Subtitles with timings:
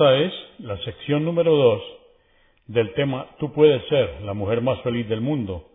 [0.00, 1.82] Esta es la sección número 2
[2.68, 5.66] del tema Tú puedes ser la mujer más feliz del mundo,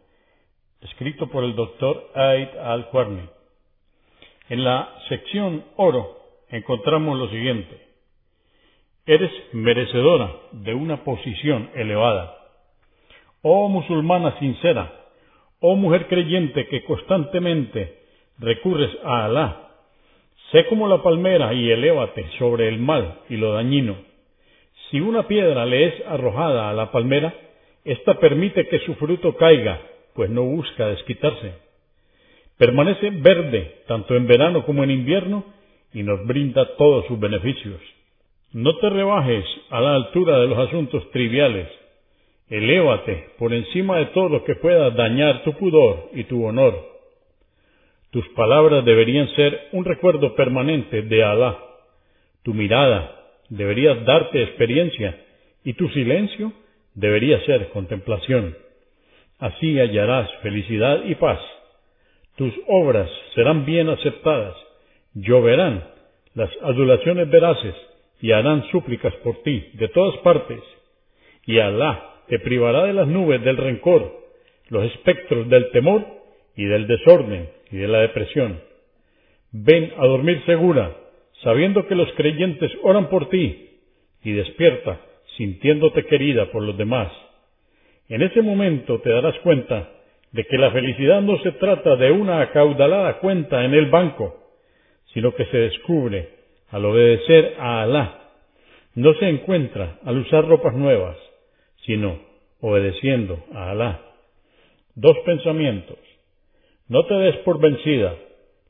[0.81, 3.29] escrito por el doctor Aid Al-Kwarni.
[4.49, 6.17] En la sección Oro
[6.49, 7.79] encontramos lo siguiente.
[9.05, 12.35] Eres merecedora de una posición elevada.
[13.43, 14.91] Oh musulmana sincera,
[15.59, 17.99] oh mujer creyente que constantemente
[18.39, 19.65] recurres a Alá
[20.51, 23.95] Sé como la palmera y elévate sobre el mal y lo dañino.
[24.95, 27.33] Si una piedra le es arrojada a la palmera,
[27.83, 29.81] ésta permite que su fruto caiga,
[30.13, 31.51] pues no busca desquitarse.
[32.57, 35.43] Permanece verde tanto en verano como en invierno
[35.93, 37.81] y nos brinda todos sus beneficios.
[38.53, 41.67] No te rebajes a la altura de los asuntos triviales.
[42.49, 46.95] Elévate por encima de todo lo que pueda dañar tu pudor y tu honor
[48.11, 51.59] tus palabras deberían ser un recuerdo permanente de Alá.
[52.43, 55.19] Tu mirada debería darte experiencia
[55.63, 56.53] y tu silencio
[56.93, 58.55] debería ser contemplación.
[59.39, 61.39] Así hallarás felicidad y paz.
[62.37, 64.55] Tus obras serán bien aceptadas,
[65.13, 65.83] lloverán
[66.33, 67.75] las adulaciones veraces
[68.21, 70.59] y harán súplicas por ti de todas partes.
[71.45, 74.11] Y Alá te privará de las nubes del rencor,
[74.69, 76.05] los espectros del temor
[76.55, 78.61] y del desorden y de la depresión.
[79.51, 80.95] Ven a dormir segura,
[81.45, 83.69] sabiendo que los creyentes oran por ti,
[84.23, 84.99] y despierta,
[85.37, 87.11] sintiéndote querida por los demás.
[88.09, 89.91] En ese momento te darás cuenta
[90.31, 94.35] de que la felicidad no se trata de una acaudalada cuenta en el banco,
[95.13, 96.29] sino que se descubre
[96.71, 98.21] al obedecer a Alá.
[98.95, 101.15] No se encuentra al usar ropas nuevas,
[101.85, 102.21] sino
[102.59, 104.01] obedeciendo a Alá.
[104.95, 105.99] Dos pensamientos.
[106.87, 108.15] No te des por vencida.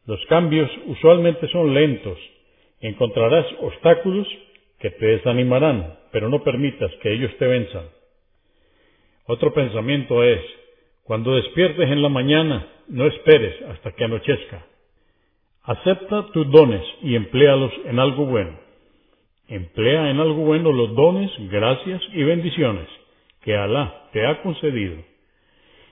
[0.07, 2.19] Los cambios usualmente son lentos.
[2.81, 4.27] Encontrarás obstáculos
[4.79, 7.85] que te desanimarán, pero no permitas que ellos te venzan.
[9.25, 10.41] Otro pensamiento es,
[11.03, 14.65] cuando despiertes en la mañana, no esperes hasta que anochezca.
[15.63, 18.59] Acepta tus dones y empléalos en algo bueno.
[19.47, 22.87] Emplea en algo bueno los dones, gracias y bendiciones
[23.41, 24.97] que Alá te ha concedido.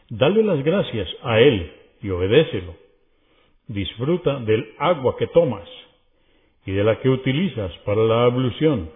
[0.10, 2.76] Dale las gracias a Él y obedécelo.
[3.68, 5.68] Disfruta del agua que tomas
[6.66, 8.90] y de la que utilizas para la ablución.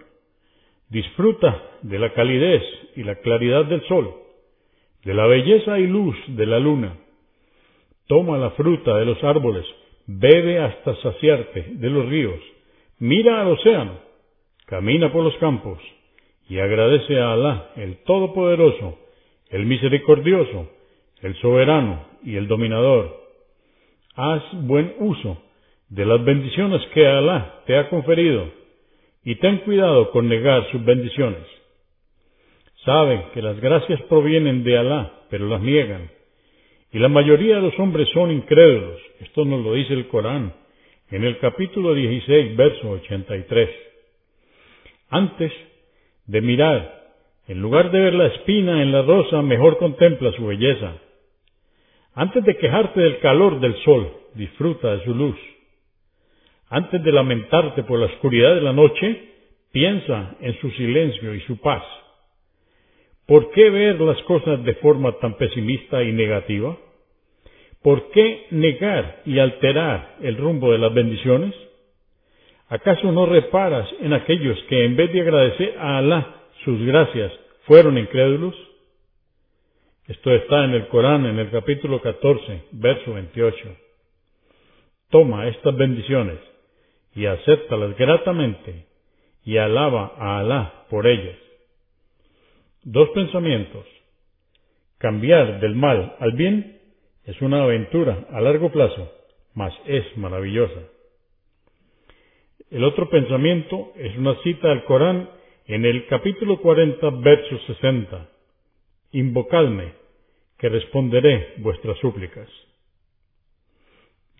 [0.88, 2.62] Disfruta de la calidez
[2.96, 4.14] y la claridad del sol,
[5.04, 6.96] de la belleza y luz de la luna.
[8.06, 9.66] Toma la fruta de los árboles,
[10.06, 12.40] bebe hasta saciarte de los ríos,
[12.98, 13.98] mira al océano,
[14.66, 15.78] camina por los campos
[16.48, 18.98] y agradece a Alá, el Todopoderoso,
[19.50, 20.70] el Misericordioso,
[21.20, 23.16] el Soberano, y el dominador.
[24.14, 25.42] Haz buen uso
[25.88, 28.50] de las bendiciones que Alá te ha conferido
[29.24, 31.42] y ten cuidado con negar sus bendiciones.
[32.84, 36.10] Saben que las gracias provienen de Alá, pero las niegan.
[36.92, 39.00] Y la mayoría de los hombres son incrédulos.
[39.20, 40.54] Esto nos lo dice el Corán
[41.10, 43.70] en el capítulo 16, verso 83.
[45.10, 45.52] Antes
[46.26, 46.98] de mirar,
[47.46, 50.98] en lugar de ver la espina en la rosa, mejor contempla su belleza.
[52.14, 55.36] Antes de quejarte del calor del sol, disfruta de su luz.
[56.70, 59.28] Antes de lamentarte por la oscuridad de la noche,
[59.72, 61.82] piensa en su silencio y su paz.
[63.26, 66.76] ¿Por qué ver las cosas de forma tan pesimista y negativa?
[67.82, 71.54] ¿Por qué negar y alterar el rumbo de las bendiciones?
[72.68, 77.32] ¿Acaso no reparas en aquellos que en vez de agradecer a Alá sus gracias
[77.64, 78.54] fueron incrédulos?
[80.06, 83.76] Esto está en el Corán, en el capítulo 14, verso 28.
[85.10, 86.38] Toma estas bendiciones
[87.14, 88.86] y acéptalas gratamente
[89.44, 91.36] y alaba a Alá por ellas.
[92.82, 93.86] Dos pensamientos.
[94.98, 96.80] Cambiar del mal al bien
[97.24, 99.12] es una aventura a largo plazo,
[99.54, 100.80] mas es maravillosa.
[102.70, 105.30] El otro pensamiento es una cita al Corán
[105.66, 108.28] en el capítulo 40, verso 60.
[109.12, 109.92] Invocadme,
[110.58, 112.48] que responderé vuestras súplicas.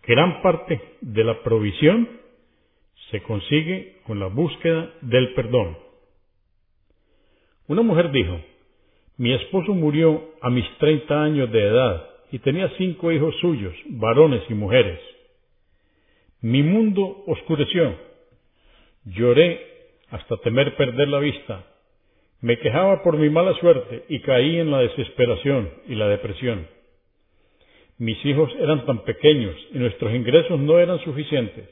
[0.07, 2.18] Gran parte de la provisión
[3.11, 5.77] se consigue con la búsqueda del perdón.
[7.67, 8.41] Una mujer dijo,
[9.17, 14.43] mi esposo murió a mis treinta años de edad y tenía cinco hijos suyos, varones
[14.49, 15.01] y mujeres.
[16.41, 17.97] Mi mundo oscureció.
[19.05, 19.61] Lloré
[20.11, 21.65] hasta temer perder la vista
[22.41, 26.69] me quejaba por mi mala suerte y caí en la desesperación y la depresión.
[27.99, 31.69] Mis hijos eran tan pequeños y nuestros ingresos no eran suficientes.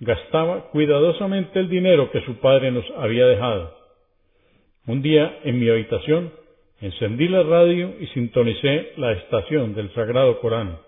[0.00, 3.74] Gastaba cuidadosamente el dinero que su padre nos había dejado.
[4.86, 6.32] Un día, en mi habitación,
[6.80, 10.78] encendí la radio y sintonicé la estación del Sagrado Corán.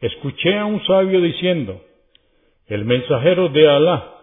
[0.00, 1.80] Escuché a un sabio diciendo,
[2.66, 4.14] el mensajero de Alá,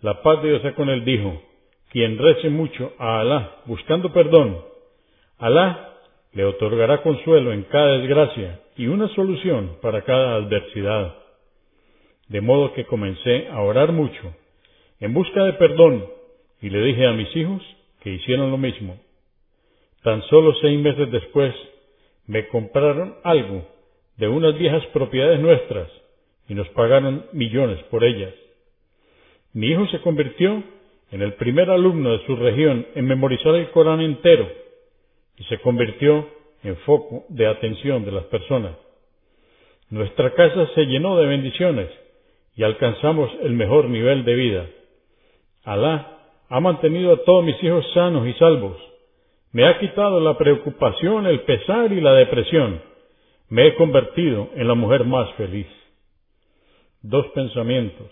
[0.00, 1.42] la paz de Dios con él, dijo,
[1.90, 4.58] quien rece mucho a Alá buscando perdón,
[5.38, 5.88] Alá
[6.32, 11.16] le otorgará consuelo en cada desgracia y una solución para cada adversidad.
[12.28, 14.34] De modo que comencé a orar mucho,
[15.00, 16.04] en busca de perdón,
[16.60, 17.62] y le dije a mis hijos
[18.00, 18.98] que hicieron lo mismo.
[20.02, 21.54] Tan solo seis meses después,
[22.26, 23.66] me compraron algo
[24.16, 25.88] de unas viejas propiedades nuestras
[26.48, 28.34] y nos pagaron millones por ellas.
[29.54, 30.62] Mi hijo se convirtió
[31.10, 34.50] en el primer alumno de su región en memorizar el Corán entero
[35.38, 36.28] y se convirtió
[36.62, 38.76] en foco de atención de las personas.
[39.88, 41.88] Nuestra casa se llenó de bendiciones
[42.58, 44.66] y alcanzamos el mejor nivel de vida.
[45.62, 46.18] Alá
[46.48, 48.76] ha mantenido a todos mis hijos sanos y salvos.
[49.52, 52.82] Me ha quitado la preocupación, el pesar y la depresión.
[53.48, 55.68] Me he convertido en la mujer más feliz.
[57.00, 58.10] Dos pensamientos.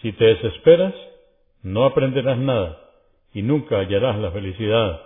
[0.00, 0.94] Si te desesperas,
[1.62, 2.80] no aprenderás nada
[3.34, 5.02] y nunca hallarás la felicidad.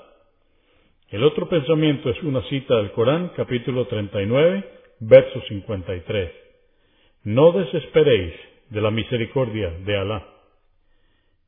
[1.08, 4.64] El otro pensamiento es una cita del Corán, capítulo 39,
[5.00, 6.47] verso 53.
[7.28, 8.32] No desesperéis
[8.70, 10.26] de la misericordia de Alá.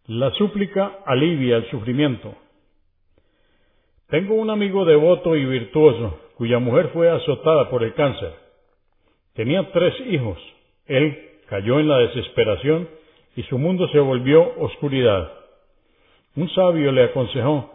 [0.08, 2.34] La súplica alivia el sufrimiento.
[4.10, 8.30] Tengo un amigo devoto y virtuoso cuya mujer fue azotada por el cáncer.
[9.32, 10.38] Tenía tres hijos.
[10.84, 11.18] Él
[11.48, 12.86] cayó en la desesperación
[13.34, 15.32] y su mundo se volvió oscuridad.
[16.36, 17.70] Un sabio le aconsejó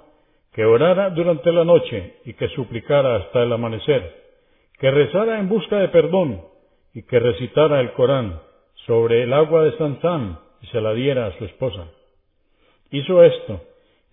[0.54, 4.16] que orara durante la noche y que suplicara hasta el amanecer,
[4.78, 6.54] que rezara en busca de perdón
[6.96, 8.40] y que recitara el Corán
[8.88, 11.88] sobre el agua de Santán y se la diera a su esposa.
[12.90, 13.62] Hizo esto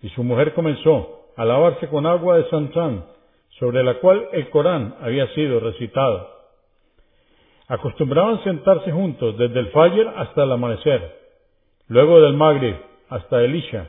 [0.01, 3.05] y su mujer comenzó a lavarse con agua de Santán
[3.57, 6.29] sobre la cual el Corán había sido recitado.
[7.69, 11.19] Acostumbraban sentarse juntos desde el Fajr hasta el amanecer,
[11.87, 12.75] luego del Maghrib
[13.07, 13.87] hasta el Isha,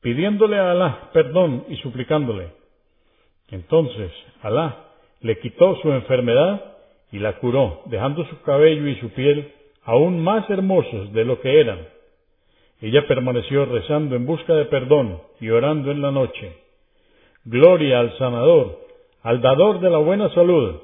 [0.00, 2.52] pidiéndole a Alá perdón y suplicándole.
[3.48, 4.12] Entonces
[4.42, 4.84] Alá
[5.20, 6.76] le quitó su enfermedad
[7.12, 9.52] y la curó, dejando su cabello y su piel
[9.84, 11.88] aún más hermosos de lo que eran.
[12.80, 16.56] Ella permaneció rezando en busca de perdón y orando en la noche.
[17.44, 18.78] Gloria al sanador,
[19.22, 20.76] al dador de la buena salud.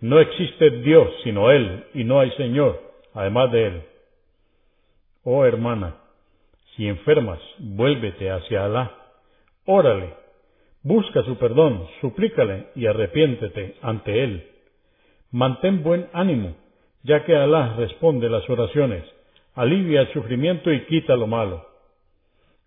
[0.00, 3.82] No existe Dios sino Él y no hay Señor además de Él.
[5.24, 5.96] Oh hermana,
[6.74, 8.94] si enfermas, vuélvete hacia Alá.
[9.66, 10.14] Órale,
[10.82, 14.49] busca su perdón, suplícale y arrepiéntete ante Él.
[15.32, 16.56] Mantén buen ánimo,
[17.04, 19.04] ya que Alá responde las oraciones,
[19.54, 21.64] alivia el sufrimiento y quita lo malo.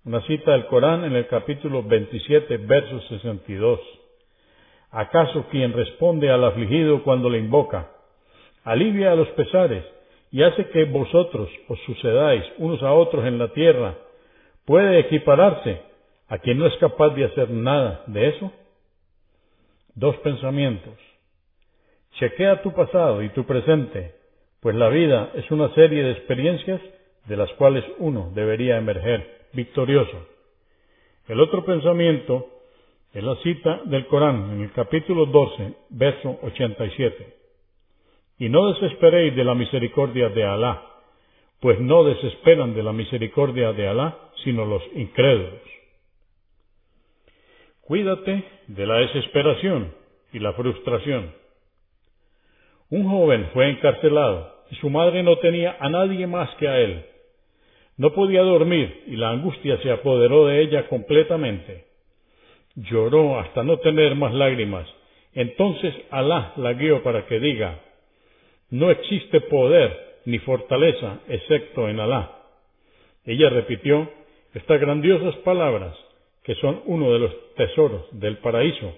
[0.05, 3.79] Una cita del Corán en el capítulo 27, verso 62.
[4.91, 7.91] ¿Acaso quien responde al afligido cuando le invoca,
[8.63, 9.83] alivia a los pesares
[10.31, 13.95] y hace que vosotros os sucedáis unos a otros en la tierra,
[14.65, 15.81] puede equipararse
[16.29, 18.51] a quien no es capaz de hacer nada de eso?
[19.95, 21.12] Dos pensamientos.
[22.19, 24.15] Chequea tu pasado y tu presente,
[24.59, 26.81] pues la vida es una serie de experiencias
[27.25, 30.27] de las cuales uno debería emerger victorioso.
[31.27, 32.47] El otro pensamiento
[33.13, 37.35] es la cita del Corán en el capítulo 12, verso 87.
[38.39, 40.81] Y no desesperéis de la misericordia de Alá,
[41.59, 45.61] pues no desesperan de la misericordia de Alá, sino los incrédulos.
[47.81, 49.93] Cuídate de la desesperación
[50.31, 51.42] y la frustración.
[52.93, 57.03] Un joven fue encarcelado y su madre no tenía a nadie más que a él.
[57.97, 61.85] No podía dormir y la angustia se apoderó de ella completamente.
[62.75, 64.87] Lloró hasta no tener más lágrimas.
[65.33, 67.79] Entonces Alá la guió para que diga,
[68.69, 72.43] no existe poder ni fortaleza excepto en Alá.
[73.25, 74.07] Ella repitió
[74.53, 75.97] estas grandiosas palabras,
[76.43, 78.93] que son uno de los tesoros del paraíso,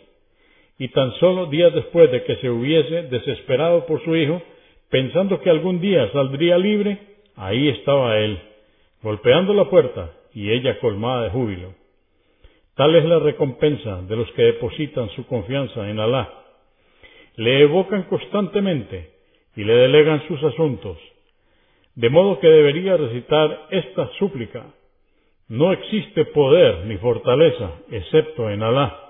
[0.78, 4.42] y tan solo días después de que se hubiese desesperado por su hijo,
[4.90, 6.98] pensando que algún día saldría libre,
[7.36, 8.40] ahí estaba él,
[9.02, 11.74] golpeando la puerta, y ella colmada de júbilo.
[12.76, 16.30] Tal es la recompensa de los que depositan su confianza en Alá.
[17.38, 19.12] Le evocan constantemente
[19.56, 20.98] y le delegan sus asuntos,
[21.96, 24.66] de modo que debería recitar esta súplica.
[25.48, 29.05] No existe poder ni fortaleza excepto en Alá,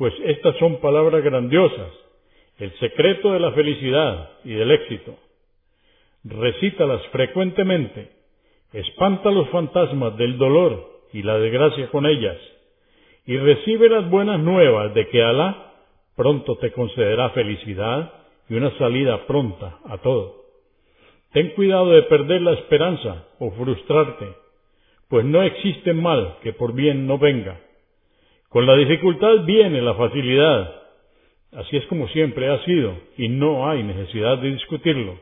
[0.00, 1.92] pues estas son palabras grandiosas,
[2.56, 5.14] el secreto de la felicidad y del éxito.
[6.24, 8.10] recítalas frecuentemente,
[8.72, 12.38] espanta los fantasmas del dolor y la desgracia con ellas,
[13.26, 15.74] y recibe las buenas nuevas de que Alá
[16.16, 18.10] pronto te concederá felicidad
[18.48, 20.44] y una salida pronta a todo.
[21.34, 24.28] Ten cuidado de perder la esperanza o frustrarte,
[25.10, 27.60] pues no existe mal que por bien no venga.
[28.50, 30.74] Con la dificultad viene la facilidad.
[31.52, 35.18] Así es como siempre ha sido, y no hay necesidad de discutirlo.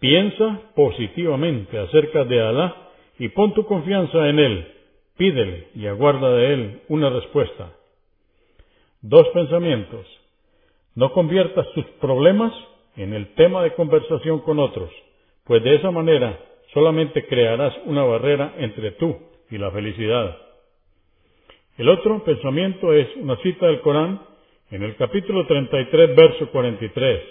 [0.00, 2.74] Piensa positivamente acerca de Alá
[3.20, 4.66] y pon tu confianza en Él.
[5.16, 7.70] Pídele y aguarda de Él una respuesta.
[9.02, 10.04] Dos pensamientos.
[10.96, 12.52] No conviertas tus problemas
[12.96, 14.90] en el tema de conversación con otros,
[15.44, 16.40] pues de esa manera
[16.74, 19.16] solamente crearás una barrera entre tú
[19.48, 20.45] y la felicidad.
[21.76, 24.20] El otro pensamiento es una cita del Corán
[24.70, 27.22] en el capítulo 33, verso 43,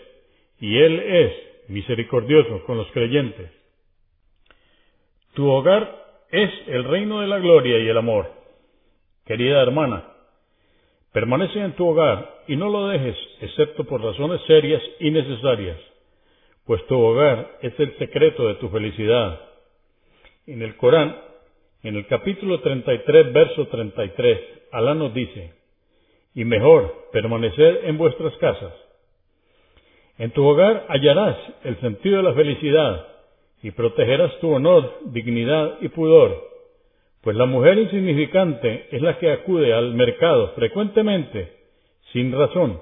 [0.59, 1.33] y Él es
[1.69, 3.49] misericordioso con los creyentes.
[5.33, 8.31] Tu hogar es el reino de la gloria y el amor.
[9.25, 10.05] Querida hermana,
[11.11, 15.77] permanece en tu hogar y no lo dejes excepto por razones serias y necesarias,
[16.65, 19.41] pues tu hogar es el secreto de tu felicidad.
[20.45, 21.15] En el Corán,
[21.85, 24.39] en el capítulo 33, verso 33,
[24.71, 25.53] Alá nos dice,
[26.33, 28.73] y mejor, permanecer en vuestras casas.
[30.17, 33.07] En tu hogar hallarás el sentido de la felicidad
[33.61, 36.43] y protegerás tu honor, dignidad y pudor,
[37.21, 41.53] pues la mujer insignificante es la que acude al mercado frecuentemente,
[42.13, 42.81] sin razón,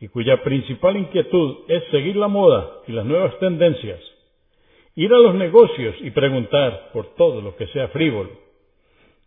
[0.00, 4.00] y cuya principal inquietud es seguir la moda y las nuevas tendencias,
[4.96, 8.30] ir a los negocios y preguntar por todo lo que sea frívolo.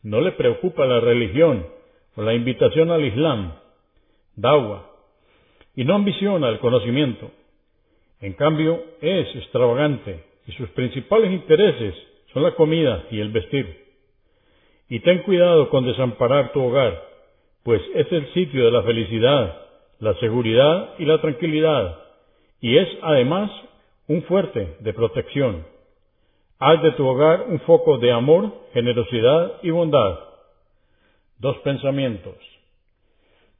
[0.03, 1.65] No le preocupa la religión
[2.15, 3.53] o la invitación al Islam,
[4.35, 4.89] dawa,
[5.75, 7.29] y no ambiciona el conocimiento.
[8.21, 11.93] En cambio, es extravagante y sus principales intereses
[12.33, 13.85] son la comida y el vestir.
[14.89, 17.03] Y ten cuidado con desamparar tu hogar,
[17.63, 19.61] pues es el sitio de la felicidad,
[19.99, 21.99] la seguridad y la tranquilidad,
[22.61, 23.51] y es además
[24.07, 25.65] un fuerte de protección.
[26.59, 30.19] Haz de tu hogar un foco de amor, generosidad y bondad.
[31.39, 32.35] Dos pensamientos.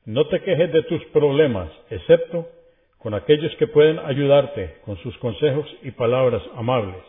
[0.05, 2.47] No te quejes de tus problemas, excepto
[2.97, 7.03] con aquellos que pueden ayudarte con sus consejos y palabras amables.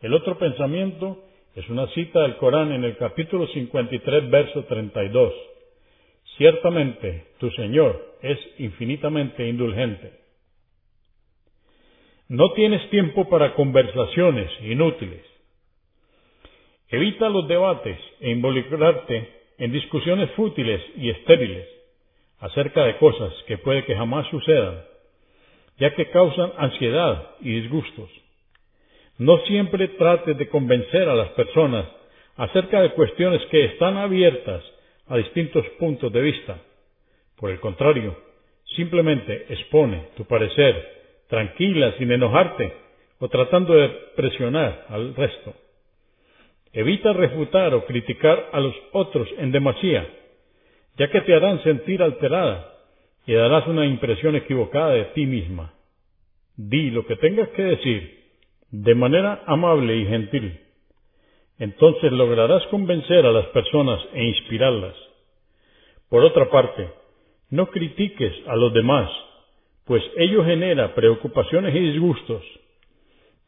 [0.00, 1.18] El otro pensamiento
[1.54, 5.32] es una cita del Corán en el capítulo 53, verso 32.
[6.36, 10.21] Ciertamente tu Señor es infinitamente indulgente.
[12.32, 15.20] No tienes tiempo para conversaciones inútiles.
[16.88, 21.68] Evita los debates e involucrarte en discusiones fútiles y estériles
[22.38, 24.82] acerca de cosas que puede que jamás sucedan,
[25.76, 28.08] ya que causan ansiedad y disgustos.
[29.18, 31.84] No siempre trates de convencer a las personas
[32.36, 34.64] acerca de cuestiones que están abiertas
[35.06, 36.62] a distintos puntos de vista.
[37.36, 38.16] Por el contrario,
[38.74, 41.01] simplemente expone tu parecer
[41.32, 42.74] tranquila, sin enojarte
[43.18, 45.54] o tratando de presionar al resto.
[46.74, 50.06] Evita refutar o criticar a los otros en demasía
[50.98, 52.68] ya que te harán sentir alterada
[53.26, 55.72] y darás una impresión equivocada de ti misma.
[56.56, 58.20] Di lo que tengas que decir
[58.70, 60.60] de manera amable y gentil.
[61.58, 64.94] Entonces lograrás convencer a las personas e inspirarlas.
[66.10, 66.90] Por otra parte,
[67.48, 69.10] no critiques a los demás,
[69.84, 72.42] pues ello genera preocupaciones y disgustos.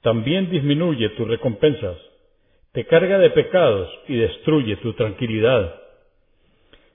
[0.03, 1.97] También disminuye tus recompensas,
[2.73, 5.81] te carga de pecados y destruye tu tranquilidad.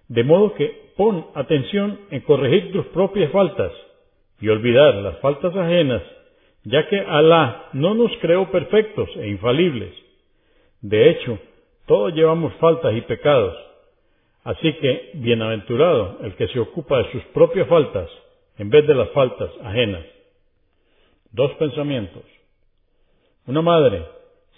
[0.08, 3.72] De modo que pon atención en corregir tus propias faltas
[4.42, 6.04] y olvidar las faltas ajenas,
[6.64, 9.94] ya que Alá no nos creó perfectos e infalibles.
[10.82, 11.40] De hecho,
[11.88, 13.56] todos llevamos faltas y pecados.
[14.44, 18.10] Así que bienaventurado el que se ocupa de sus propias faltas
[18.60, 20.06] en vez de las faltas ajenas.
[21.32, 22.24] Dos pensamientos.
[23.48, 24.06] Una madre,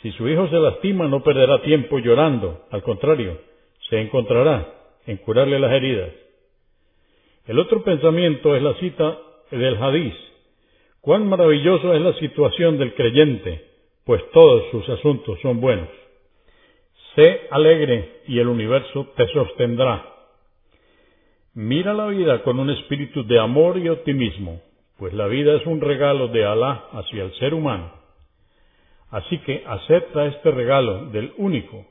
[0.01, 3.39] si su hijo se lastima, no perderá tiempo llorando, al contrario,
[3.89, 4.67] se encontrará
[5.05, 6.12] en curarle las heridas.
[7.46, 9.17] El otro pensamiento es la cita
[9.51, 10.15] del hadiz.
[11.01, 13.65] Cuán maravillosa es la situación del creyente,
[14.03, 15.89] pues todos sus asuntos son buenos.
[17.15, 20.05] Sé alegre y el universo te sostendrá.
[21.53, 24.62] Mira la vida con un espíritu de amor y optimismo,
[24.98, 27.91] pues la vida es un regalo de Alá hacia el ser humano.
[29.10, 31.86] Así que acepta este regalo del único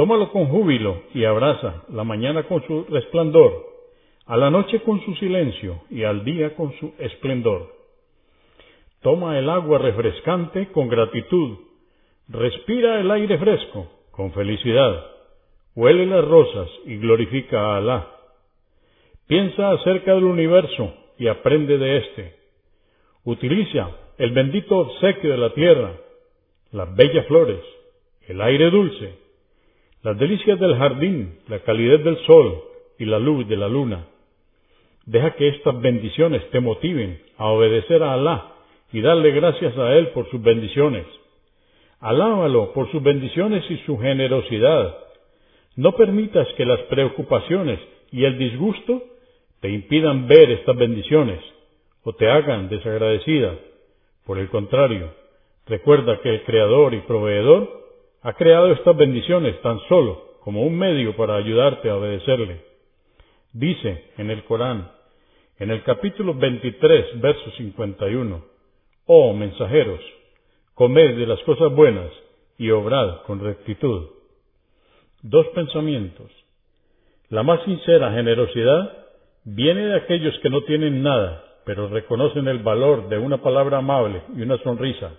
[0.00, 3.66] Tómalo con júbilo y abraza la mañana con su resplandor,
[4.24, 7.70] a la noche con su silencio y al día con su esplendor.
[9.02, 11.58] Toma el agua refrescante con gratitud.
[12.28, 15.04] Respira el aire fresco con felicidad.
[15.74, 18.08] Huele las rosas y glorifica a Alá.
[19.30, 22.34] Piensa acerca del universo y aprende de éste.
[23.22, 25.92] Utiliza el bendito obsequio de la tierra,
[26.72, 27.60] las bellas flores,
[28.26, 29.14] el aire dulce,
[30.02, 32.60] las delicias del jardín, la calidez del sol
[32.98, 34.08] y la luz de la luna.
[35.06, 38.48] Deja que estas bendiciones te motiven a obedecer a Alá
[38.92, 41.06] y darle gracias a Él por sus bendiciones.
[42.00, 44.92] Alábalo por sus bendiciones y su generosidad.
[45.76, 47.78] No permitas que las preocupaciones
[48.10, 49.04] y el disgusto
[49.60, 51.40] te impidan ver estas bendiciones
[52.02, 53.54] o te hagan desagradecida.
[54.26, 55.12] Por el contrario,
[55.66, 57.80] recuerda que el Creador y Proveedor
[58.22, 62.62] ha creado estas bendiciones tan solo como un medio para ayudarte a obedecerle.
[63.52, 64.90] Dice en el Corán,
[65.58, 68.44] en el capítulo 23, verso 51,
[69.06, 70.00] Oh mensajeros,
[70.74, 72.10] comed de las cosas buenas
[72.56, 74.06] y obrad con rectitud.
[75.22, 76.30] Dos pensamientos.
[77.28, 79.09] La más sincera generosidad
[79.44, 84.22] viene de aquellos que no tienen nada, pero reconocen el valor de una palabra amable
[84.36, 85.12] y una sonrisa.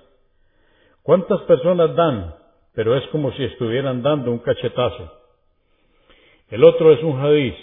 [1.03, 2.35] ¿Cuántas personas dan,
[2.73, 5.11] pero es como si estuvieran dando un cachetazo?
[6.49, 7.55] El otro es un hadiz.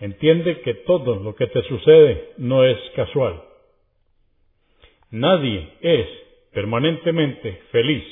[0.00, 3.40] Entiende que todo lo que te sucede no es casual.
[5.10, 6.08] Nadie es
[6.52, 8.04] permanentemente feliz.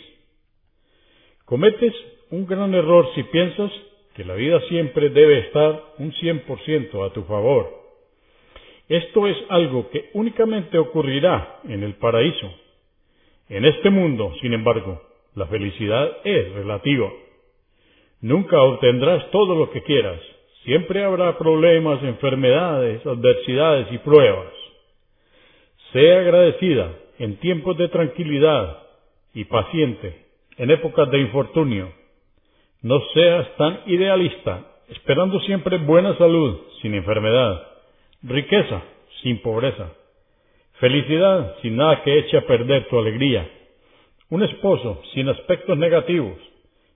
[1.44, 1.92] Cometes
[2.30, 3.72] un gran error si piensas
[4.14, 7.81] que la vida siempre debe estar un 100% a tu favor.
[8.88, 12.52] Esto es algo que únicamente ocurrirá en el paraíso.
[13.49, 15.00] En este mundo, sin embargo,
[15.35, 17.11] la felicidad es relativa.
[18.21, 20.21] Nunca obtendrás todo lo que quieras.
[20.64, 24.52] Siempre habrá problemas, enfermedades, adversidades y pruebas.
[25.93, 28.83] Sea agradecida en tiempos de tranquilidad
[29.35, 30.26] y paciente
[30.57, 31.99] en épocas de infortunio.
[32.83, 37.62] No seas tan idealista, esperando siempre buena salud sin enfermedad,
[38.23, 38.83] riqueza
[39.23, 39.93] sin pobreza,
[40.79, 43.47] felicidad sin nada que eche a perder tu alegría,
[44.31, 46.38] un esposo sin aspectos negativos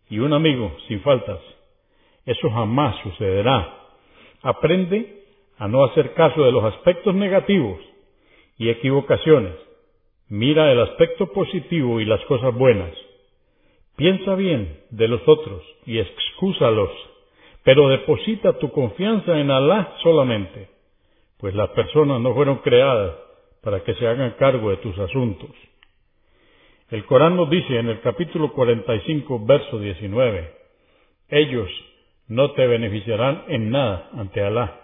[0.09, 1.41] y un amigo sin faltas.
[2.25, 3.75] Eso jamás sucederá.
[4.43, 5.23] Aprende
[5.59, 7.79] a no hacer caso de los aspectos negativos
[8.57, 9.53] y equivocaciones.
[10.29, 12.93] Mira el aspecto positivo y las cosas buenas.
[13.97, 16.91] Piensa bien de los otros y excúsalos,
[17.63, 20.69] pero deposita tu confianza en Alá solamente,
[21.39, 23.15] pues las personas no fueron creadas
[23.63, 25.51] para que se hagan cargo de tus asuntos.
[26.91, 30.53] El Corán nos dice en el capítulo 45, verso 19,
[31.29, 31.71] ellos
[32.29, 34.81] no te beneficiarán en nada ante Alá.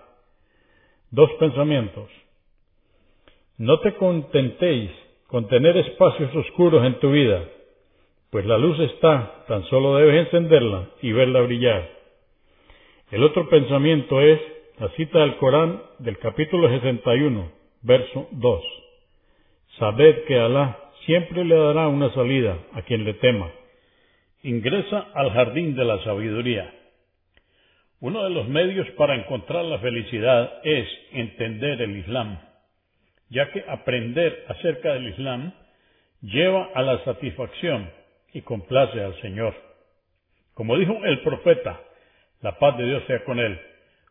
[1.11, 2.09] Dos pensamientos.
[3.59, 4.91] No te contentéis
[5.27, 7.45] con tener espacios oscuros en tu vida,
[8.31, 11.89] pues la luz está, tan solo debes encenderla y verla brillar.
[13.11, 14.41] El otro pensamiento es
[14.79, 17.51] la cita del Corán del capítulo 61,
[17.83, 18.65] verso 2.
[19.79, 23.51] Sabed que Alá siempre le dará una salida a quien le tema.
[24.43, 26.73] Ingresa al jardín de la sabiduría.
[28.01, 32.39] Uno de los medios para encontrar la felicidad es entender el Islam
[33.31, 35.53] ya que aprender acerca del Islam
[36.21, 37.91] lleva a la satisfacción
[38.33, 39.55] y complace al Señor.
[40.55, 41.81] Como dijo el profeta,
[42.43, 43.61] la paz de Dios sea con él,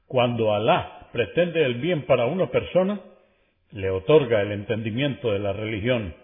[0.08, 2.99] cuando Alá pretende el bien para una persona,
[3.71, 6.15] le otorga el entendimiento de la religión.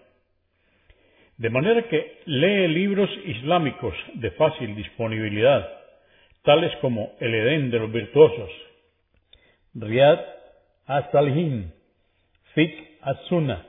[1.36, 5.68] De manera que lee libros islámicos de fácil disponibilidad,
[6.42, 8.50] tales como El Edén de los Virtuosos,
[9.74, 10.20] Riyad
[10.86, 11.72] as-Salihin,
[12.54, 13.66] Fiqh as-Sunnah,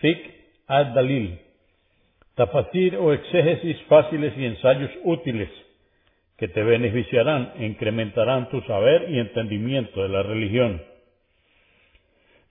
[0.00, 0.30] Fiqh
[0.66, 1.40] ad-Dalil,
[2.34, 5.48] tafasir o exégesis fáciles y ensayos útiles
[6.36, 10.82] que te beneficiarán e incrementarán tu saber y entendimiento de la religión.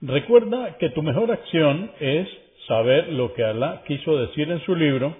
[0.00, 2.28] Recuerda que tu mejor acción es
[2.66, 5.16] saber lo que Alá quiso decir en su libro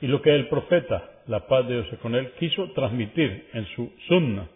[0.00, 3.90] y lo que el profeta, la paz de Dios con él, quiso transmitir en su
[4.06, 4.48] sunna.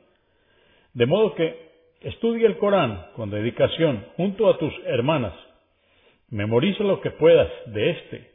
[0.94, 5.34] De modo que Estudia el Corán con dedicación junto a tus hermanas.
[6.30, 8.31] Memoriza lo que puedas de éste.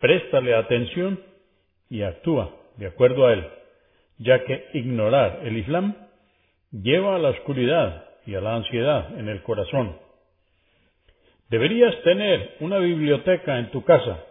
[0.00, 1.20] Préstale atención
[1.88, 3.46] y actúa de acuerdo a él,
[4.18, 5.94] ya que ignorar el Islam
[6.72, 9.96] lleva a la oscuridad y a la ansiedad en el corazón.
[11.48, 14.24] Deberías tener una biblioteca en tu casa,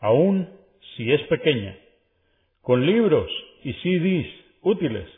[0.00, 0.48] aun
[0.96, 1.76] si es pequeña,
[2.60, 3.30] con libros
[3.64, 4.28] y CDs
[4.62, 5.08] útiles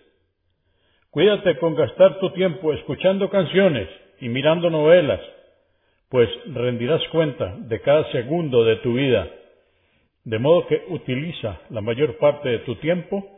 [1.15, 3.89] Cuídate con gastar tu tiempo escuchando canciones
[4.21, 5.21] y mirando novelas,
[6.09, 9.31] pues rendirás cuenta de cada segundo de tu vida,
[10.25, 13.29] de modo que utiliza la mayor parte de tu tiempo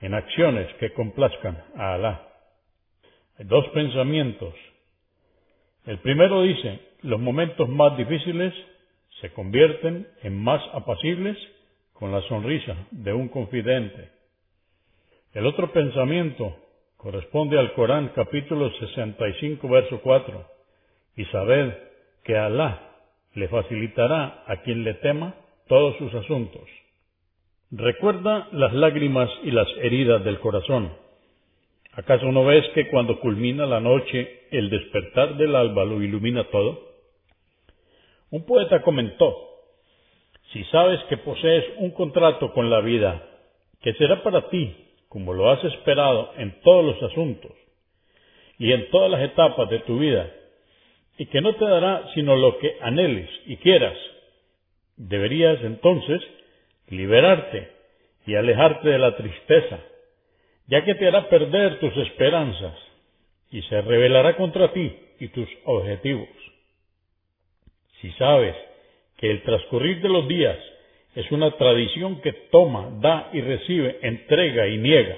[0.00, 2.28] en acciones que complazcan a Alá.
[3.38, 4.54] Hay dos pensamientos.
[5.86, 8.52] El primero dice, los momentos más difíciles
[9.20, 11.36] se convierten en más apacibles
[11.94, 14.10] con la sonrisa de un confidente.
[15.32, 16.56] El otro pensamiento
[16.96, 20.46] corresponde al Corán capítulo 65 verso 4
[21.16, 21.74] y sabed
[22.22, 22.82] que Alá
[23.34, 25.34] le facilitará a quien le tema
[25.68, 26.68] todos sus asuntos.
[27.70, 30.92] Recuerda las lágrimas y las heridas del corazón.
[31.92, 36.88] ¿Acaso no ves que cuando culmina la noche el despertar del alba lo ilumina todo?
[38.30, 39.34] Un poeta comentó,
[40.52, 43.22] si sabes que posees un contrato con la vida,
[43.82, 44.74] que será para ti
[45.08, 47.52] como lo has esperado en todos los asuntos
[48.58, 50.30] y en todas las etapas de tu vida,
[51.16, 53.96] y que no te dará sino lo que anheles y quieras,
[54.98, 56.20] deberías entonces
[56.88, 57.70] liberarte
[58.26, 59.80] y alejarte de la tristeza,
[60.66, 62.74] ya que te hará perder tus esperanzas
[63.50, 66.28] y se rebelará contra ti y tus objetivos.
[68.00, 68.54] Si sabes
[69.16, 70.58] que el transcurrir de los días
[71.14, 75.16] es una tradición que toma, da y recibe, entrega y niega,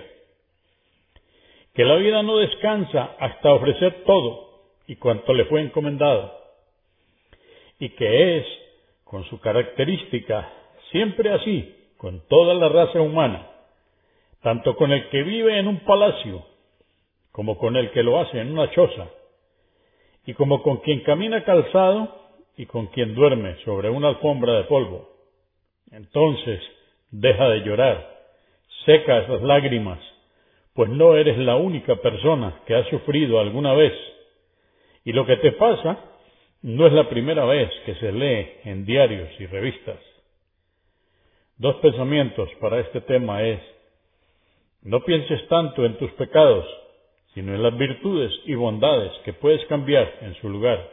[1.74, 4.50] que la vida no descansa hasta ofrecer todo
[4.86, 6.38] y cuanto le fue encomendado,
[7.78, 8.46] y que es,
[9.10, 10.48] con su característica,
[10.92, 13.44] siempre así, con toda la raza humana,
[14.40, 16.44] tanto con el que vive en un palacio,
[17.32, 19.08] como con el que lo hace en una choza,
[20.26, 22.20] y como con quien camina calzado
[22.56, 25.08] y con quien duerme sobre una alfombra de polvo.
[25.90, 26.62] Entonces,
[27.10, 28.16] deja de llorar,
[28.86, 29.98] seca esas lágrimas,
[30.72, 33.92] pues no eres la única persona que ha sufrido alguna vez.
[35.04, 35.98] Y lo que te pasa
[36.62, 39.98] no es la primera vez que se lee en diarios y revistas.
[41.56, 43.60] Dos pensamientos para este tema es,
[44.82, 46.66] no pienses tanto en tus pecados,
[47.34, 50.86] sino en las virtudes y bondades que puedes cambiar en su lugar.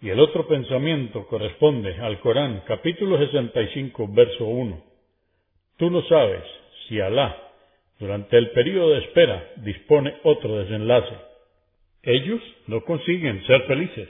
[0.00, 4.82] Y el otro pensamiento corresponde al Corán, capítulo 65, verso 1.
[5.76, 6.42] Tú no sabes
[6.88, 7.36] si Alá,
[7.98, 11.14] durante el período de espera, dispone otro desenlace.
[12.02, 14.08] Ellos no consiguen ser felices.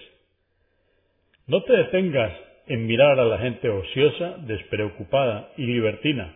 [1.50, 2.32] No te detengas
[2.68, 6.32] en mirar a la gente ociosa, despreocupada y libertina,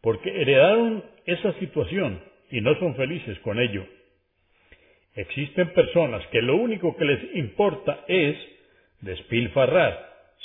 [0.00, 2.18] porque heredaron esa situación
[2.50, 3.84] y no son felices con ello.
[5.16, 8.38] Existen personas que lo único que les importa es
[9.02, 9.98] despilfarrar,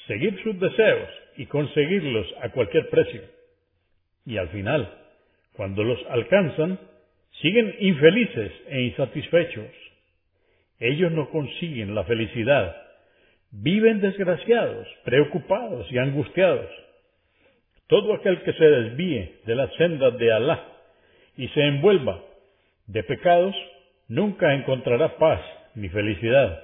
[0.06, 3.22] seguir sus deseos y conseguirlos a cualquier precio.
[4.26, 4.94] Y al final,
[5.54, 6.78] cuando los alcanzan,
[7.42, 9.72] siguen infelices e insatisfechos.
[10.78, 12.87] Ellos no consiguen la felicidad,
[13.52, 16.70] viven desgraciados, preocupados y angustiados.
[17.88, 20.64] Todo aquel que se desvíe de las sendas de Alá
[21.38, 22.22] y se envuelva
[22.88, 23.56] de pecados,
[24.08, 25.42] nunca encontrará paz
[25.76, 26.60] ni felicidad.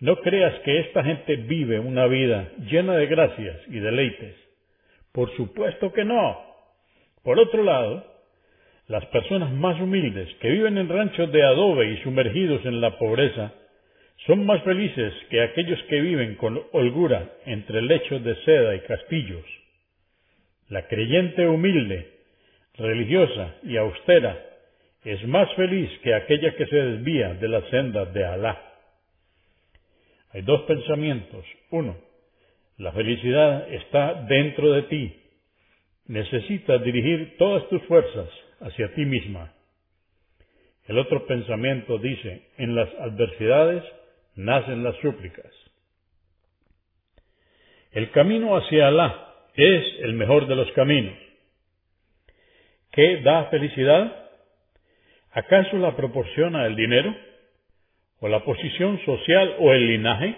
[0.00, 4.36] No creas que esta gente vive una vida llena de gracias y deleites.
[5.12, 6.38] Por supuesto que no.
[7.22, 8.04] Por otro lado,
[8.88, 13.52] las personas más humildes que viven en ranchos de adobe y sumergidos en la pobreza
[14.26, 19.44] son más felices que aquellos que viven con holgura entre lechos de seda y castillos.
[20.68, 22.10] La creyente humilde,
[22.74, 24.42] religiosa y austera
[25.04, 28.60] es más feliz que aquella que se desvía de las sendas de Alá.
[30.32, 31.44] Hay dos pensamientos.
[31.70, 31.96] Uno,
[32.78, 35.20] la felicidad está dentro de ti.
[36.06, 38.28] Necesitas dirigir todas tus fuerzas
[38.60, 39.52] hacia ti misma.
[40.86, 43.84] El otro pensamiento dice, en las adversidades
[44.36, 45.52] nacen las súplicas.
[47.92, 51.16] El camino hacia Alá es el mejor de los caminos.
[52.90, 54.30] ¿Qué da felicidad?
[55.32, 57.14] ¿Acaso la proporciona el dinero?
[58.24, 60.34] o la posición social o el linaje?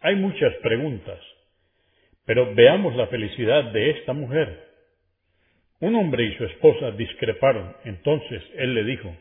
[0.00, 1.18] Hay muchas preguntas,
[2.24, 4.68] pero veamos la felicidad de esta mujer.
[5.80, 9.14] Un hombre y su esposa discreparon, entonces él le dijo,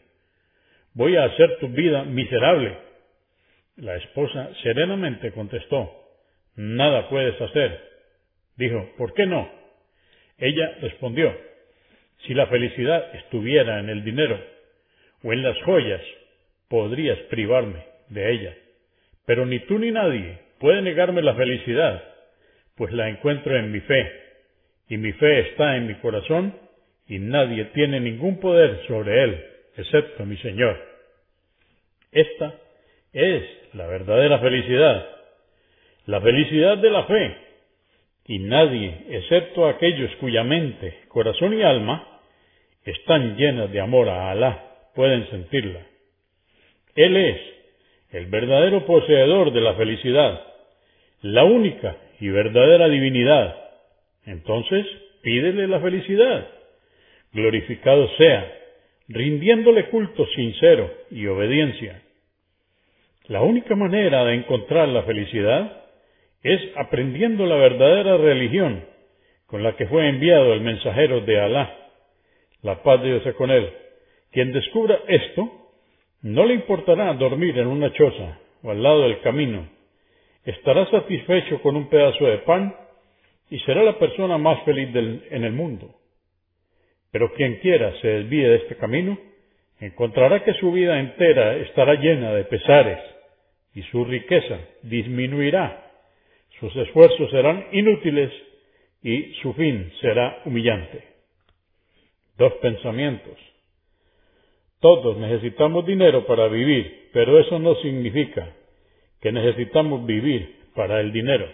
[0.94, 2.78] voy a hacer tu vida miserable.
[3.78, 5.92] La esposa serenamente contestó,
[6.56, 7.80] nada puedes hacer.
[8.58, 9.50] Dijo, ¿por qué no?
[10.38, 11.36] Ella respondió,
[12.26, 14.40] si la felicidad estuviera en el dinero
[15.24, 16.02] o en las joyas
[16.68, 18.56] podrías privarme de ella.
[19.26, 22.04] Pero ni tú ni nadie puede negarme la felicidad,
[22.76, 24.12] pues la encuentro en mi fe,
[24.90, 26.56] y mi fe está en mi corazón,
[27.08, 29.46] y nadie tiene ningún poder sobre él,
[29.78, 30.80] excepto mi Señor.
[32.12, 32.54] Esta
[33.14, 33.44] es
[33.74, 35.06] la verdadera felicidad,
[36.06, 37.36] la felicidad de la fe,
[38.28, 42.08] y nadie, excepto aquellos cuya mente, corazón y alma
[42.86, 44.64] están llenas de amor a Alá,
[44.96, 45.86] pueden sentirla.
[46.96, 47.38] Él es
[48.12, 50.42] el verdadero poseedor de la felicidad,
[51.22, 53.56] la única y verdadera divinidad.
[54.26, 54.86] Entonces,
[55.22, 56.48] pídele la felicidad.
[57.34, 58.52] Glorificado sea,
[59.08, 62.02] rindiéndole culto sincero y obediencia.
[63.28, 65.84] La única manera de encontrar la felicidad
[66.44, 68.84] es aprendiendo la verdadera religión
[69.46, 71.78] con la que fue enviado el mensajero de Alá,
[72.62, 73.70] la paz de Dios con él.
[74.32, 75.52] Quien descubra esto,
[76.22, 79.68] no le importará dormir en una choza o al lado del camino.
[80.46, 82.76] Estará satisfecho con un pedazo de pan
[83.50, 85.94] y será la persona más feliz en el mundo.
[87.12, 89.18] Pero quien quiera se desvíe de este camino,
[89.82, 93.00] encontrará que su vida entera estará llena de pesares
[93.76, 95.92] y su riqueza disminuirá
[96.62, 98.32] sus esfuerzos serán inútiles
[99.02, 101.04] y su fin será humillante.
[102.38, 103.36] Dos pensamientos.
[104.80, 108.54] Todos necesitamos dinero para vivir, pero eso no significa
[109.22, 111.50] que necesitamos vivir para el dinero.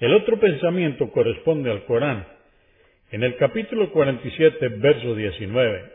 [0.00, 2.26] El otro pensamiento corresponde al Corán.
[3.12, 5.92] En el capítulo 47, verso 19,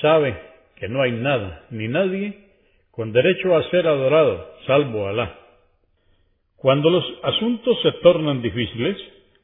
[0.00, 0.36] sabe
[0.76, 2.50] que no hay nada ni nadie
[2.90, 5.38] con derecho a ser adorado salvo Alá.
[6.56, 8.96] Cuando los asuntos se tornan difíciles,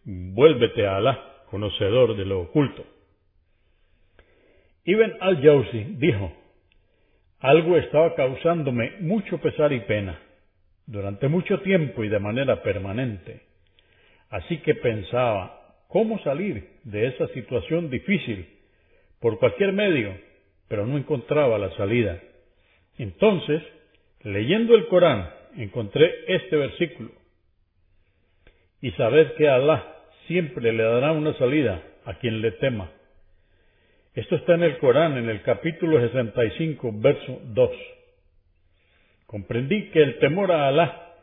[0.05, 2.85] vuélvete a Alá, conocedor de lo oculto.
[4.85, 6.33] Ibn al-Jawzi dijo,
[7.41, 10.19] algo estaba causándome mucho pesar y pena,
[10.87, 13.43] durante mucho tiempo y de manera permanente.
[14.31, 18.47] Así que pensaba, ¿cómo salir de esa situación difícil?
[19.21, 20.17] Por cualquier medio,
[20.69, 22.21] pero no encontraba la salida.
[22.99, 23.63] Entonces,
[24.23, 27.11] leyendo el Corán, encontré este versículo.
[28.81, 29.95] Y sabed que Alá
[30.27, 32.91] siempre le dará una salida a quien le tema.
[34.15, 37.71] Esto está en el Corán, en el capítulo 65, verso 2.
[39.27, 41.15] Comprendí que el temor a Alá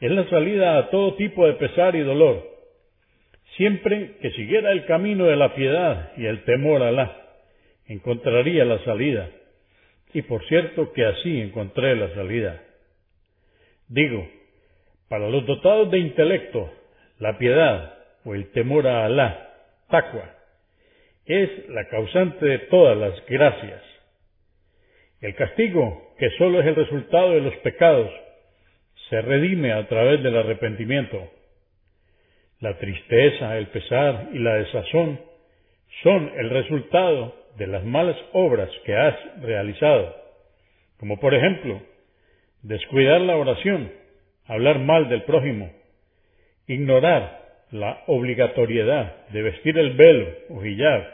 [0.00, 2.44] es la salida a todo tipo de pesar y dolor.
[3.56, 7.23] Siempre que siguiera el camino de la piedad y el temor a Alá,
[7.86, 9.30] encontraría la salida.
[10.12, 12.62] Y por cierto que así encontré la salida.
[13.88, 14.26] Digo,
[15.08, 16.72] para los dotados de intelecto,
[17.18, 17.94] la piedad
[18.24, 19.54] o el temor a Alá,
[19.88, 20.34] taqwa,
[21.26, 23.82] es la causante de todas las gracias.
[25.20, 28.10] El castigo, que sólo es el resultado de los pecados,
[29.08, 31.30] se redime a través del arrepentimiento.
[32.60, 35.20] La tristeza, el pesar y la desazón
[36.02, 40.14] son el resultado de las malas obras que has realizado,
[40.98, 41.80] como por ejemplo
[42.62, 43.92] descuidar la oración,
[44.46, 45.70] hablar mal del prójimo,
[46.66, 51.04] ignorar la obligatoriedad de vestir el velo o hijab,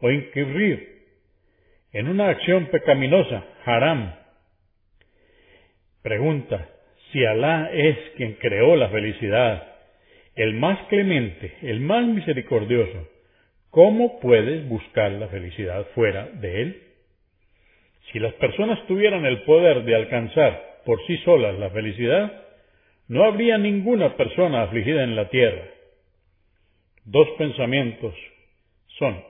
[0.00, 0.96] o incurrir
[1.92, 4.14] en una acción pecaminosa, haram.
[6.02, 6.68] Pregunta,
[7.10, 9.66] si Alá es quien creó la felicidad,
[10.34, 13.08] el más clemente, el más misericordioso,
[13.76, 16.82] ¿cómo puedes buscar la felicidad fuera de Él?
[18.10, 22.42] Si las personas tuvieran el poder de alcanzar por sí solas la felicidad,
[23.08, 25.62] no habría ninguna persona afligida en la tierra.
[27.04, 28.14] Dos pensamientos
[28.98, 29.22] son,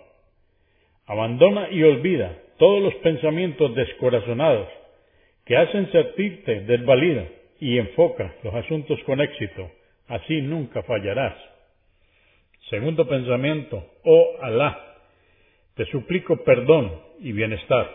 [1.06, 4.68] abandona y olvida todos los pensamientos descorazonados
[5.44, 7.24] que hacen sentirte desvalida
[7.58, 9.72] y enfoca los asuntos con éxito,
[10.06, 11.55] así nunca fallarás.
[12.70, 14.76] Segundo pensamiento, oh Alá,
[15.74, 17.88] te suplico perdón y bienestar.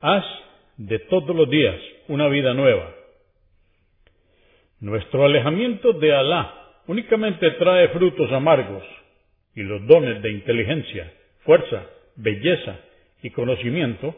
[0.00, 0.24] Haz
[0.78, 1.76] de todos los días
[2.08, 2.94] una vida nueva.
[4.80, 6.54] Nuestro alejamiento de Alá
[6.86, 8.82] únicamente trae frutos amargos
[9.54, 11.84] y los dones de inteligencia, fuerza,
[12.16, 12.78] belleza
[13.22, 14.14] y conocimiento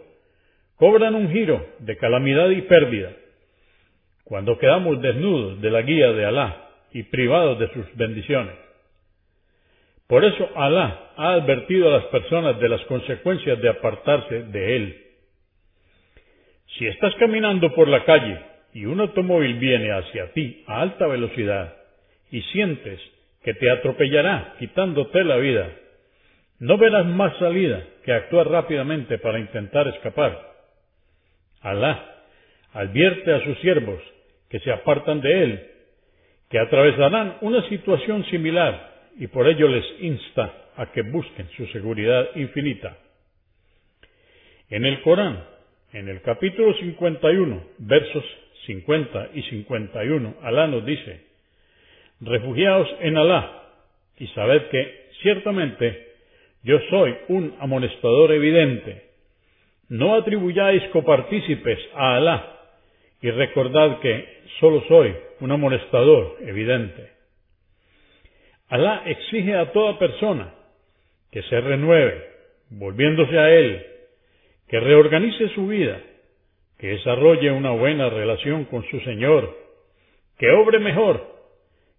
[0.77, 3.13] cobran un giro de calamidad y pérdida
[4.23, 8.55] cuando quedamos desnudos de la guía de Alá y privados de sus bendiciones.
[10.07, 15.03] Por eso Alá ha advertido a las personas de las consecuencias de apartarse de Él
[16.79, 18.39] si estás caminando por la calle
[18.73, 21.75] y un automóvil viene hacia ti a alta velocidad
[22.31, 22.99] y sientes
[23.43, 25.71] que te atropellará quitándote la vida,
[26.61, 30.39] no verás más salida que actuar rápidamente para intentar escapar.
[31.61, 32.25] Alá
[32.73, 34.01] advierte a sus siervos
[34.49, 35.71] que se apartan de él,
[36.53, 42.29] que atravesarán una situación similar y por ello les insta a que busquen su seguridad
[42.35, 42.99] infinita.
[44.69, 45.45] En el Corán,
[45.95, 48.25] en el capítulo 51, versos
[48.67, 51.23] 50 y 51, Alá nos dice,
[52.21, 53.63] Refugiaos en Alá
[54.19, 56.07] y sabed que, ciertamente,
[56.65, 59.05] yo soy un amonestador evidente.
[59.89, 62.62] No atribuyáis copartícipes a Alá
[63.23, 67.13] y recordad que solo soy un amonestador evidente.
[68.69, 70.53] Alá exige a toda persona
[71.31, 72.21] que se renueve,
[72.71, 73.87] volviéndose a Él,
[74.69, 76.01] que reorganice su vida,
[76.79, 79.57] que desarrolle una buena relación con su Señor,
[80.37, 81.25] que obre mejor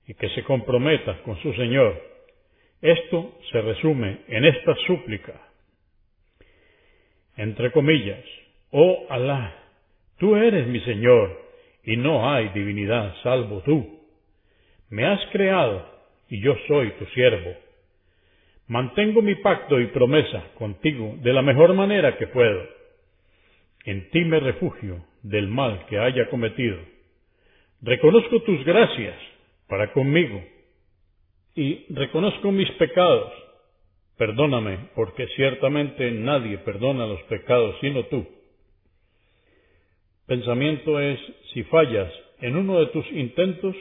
[0.06, 2.02] y que se comprometa con su Señor.
[2.82, 5.40] Esto se resume en esta súplica.
[7.38, 8.24] Entre comillas,
[8.72, 9.63] oh Alá,
[10.18, 11.42] tú eres mi Señor
[11.84, 14.00] y no hay divinidad salvo tú.
[14.90, 15.86] Me has creado
[16.30, 17.56] y yo soy tu siervo.
[18.68, 22.64] Mantengo mi pacto y promesa contigo de la mejor manera que puedo.
[23.86, 26.78] En ti me refugio del mal que haya cometido.
[27.82, 29.16] Reconozco tus gracias
[29.68, 30.42] para conmigo
[31.56, 33.32] y reconozco mis pecados.
[34.18, 38.26] Perdóname, porque ciertamente nadie perdona los pecados sino tú.
[40.34, 41.20] Pensamiento es,
[41.54, 43.76] si fallas en uno de tus intentos,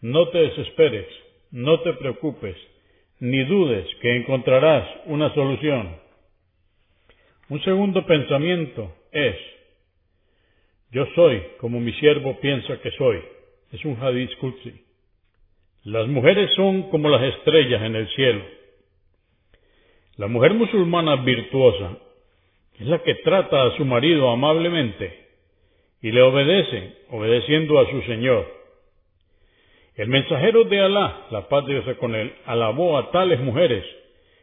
[0.00, 1.06] no te desesperes,
[1.52, 2.56] no te preocupes,
[3.20, 5.94] ni dudes que encontrarás una solución.
[7.50, 9.36] Un segundo pensamiento es,
[10.90, 13.20] yo soy como mi siervo piensa que soy.
[13.70, 14.72] Es un hadith Qudsi.
[15.84, 18.44] Las mujeres son como las estrellas en el cielo.
[20.16, 21.96] La mujer musulmana virtuosa
[22.76, 25.25] es la que trata a su marido amablemente
[26.02, 28.46] y le obedece, obedeciendo a su Señor.
[29.96, 33.84] El mensajero de Alá, la paz de Dios con él, alabó a tales mujeres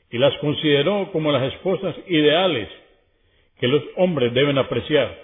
[0.10, 2.68] y las consideró como las esposas ideales
[3.60, 5.16] que los hombres deben apreciar.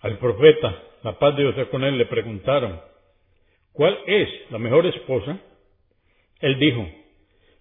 [0.00, 2.80] Al profeta, la paz de Dios con él, le preguntaron,
[3.72, 5.38] ¿cuál es la mejor esposa?
[6.40, 6.86] Él dijo,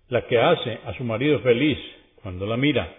[0.09, 1.77] la que hace a su marido feliz
[2.21, 2.95] cuando la mira,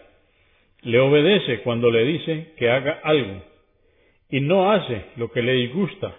[0.82, 3.49] le obedece cuando le dice que haga algo
[4.30, 6.14] y no hace lo que le disgusta,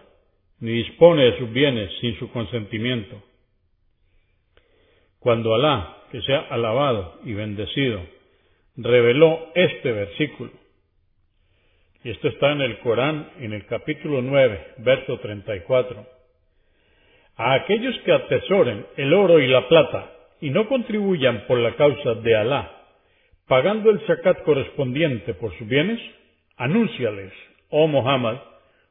[0.59, 3.21] ni dispone de sus bienes sin su consentimiento.
[5.19, 8.01] Cuando Alá, que sea alabado y bendecido,
[8.75, 10.51] reveló este versículo,
[12.03, 16.05] y esto está en el Corán, en el capítulo 9, verso 34,
[17.37, 22.15] a aquellos que atesoren el oro y la plata y no contribuyan por la causa
[22.15, 22.71] de Alá,
[23.47, 25.99] pagando el zakat correspondiente por sus bienes,
[26.57, 27.31] anúnciales
[27.71, 28.37] oh Muhammad,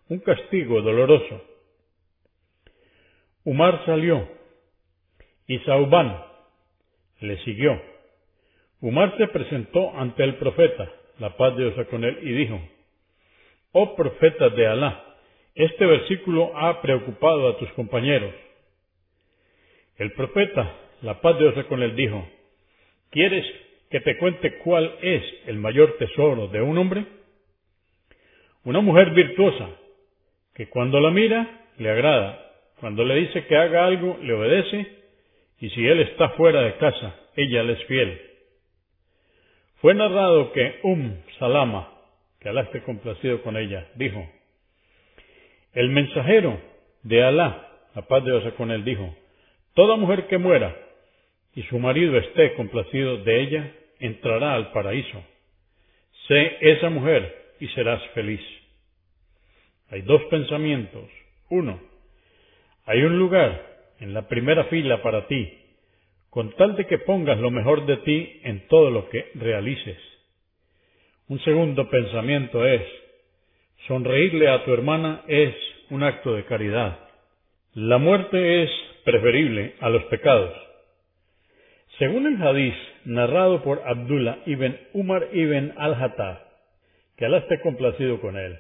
[0.09, 1.45] un castigo doloroso.
[3.45, 4.29] Umar salió
[5.47, 6.23] y Saubán
[7.21, 7.81] le siguió.
[8.81, 12.61] Umar se presentó ante el profeta, la paz de Dios con él, y dijo,
[13.73, 15.05] Oh profeta de Alá,
[15.55, 18.35] este versículo ha preocupado a tus compañeros.
[19.99, 22.27] El profeta, la paz de Dios con él, dijo,
[23.11, 23.45] ¿quieres
[23.91, 27.05] que te cuente cuál es el mayor tesoro de un hombre?
[28.65, 29.69] Una mujer virtuosa,
[30.55, 32.39] que cuando la mira, le agrada,
[32.79, 34.87] cuando le dice que haga algo, le obedece,
[35.61, 38.21] y si él está fuera de casa, ella le es fiel.
[39.81, 41.89] Fue narrado que Um Salama,
[42.39, 44.29] que Alá esté complacido con ella, dijo,
[45.73, 46.61] el mensajero
[47.03, 49.15] de Alá, la paz de Dios con él, dijo,
[49.75, 50.77] toda mujer que muera
[51.55, 55.23] y su marido esté complacido de ella, entrará al paraíso.
[56.29, 58.41] Sé esa mujer y serás feliz.
[59.91, 61.09] Hay dos pensamientos.
[61.51, 61.81] Uno,
[62.87, 63.71] hay un lugar
[64.01, 65.53] en la primera fila para ti,
[66.31, 69.99] con tal de que pongas lo mejor de ti en todo lo que realices.
[71.29, 72.83] Un segundo pensamiento es,
[73.87, 75.55] sonreírle a tu hermana es
[75.91, 76.99] un acto de caridad.
[77.75, 78.71] La muerte es
[79.05, 80.53] preferible a los pecados.
[81.99, 86.50] Según el hadiz narrado por Abdullah ibn Umar ibn al-Hattab,
[87.21, 88.59] que Alá esté complacido con él,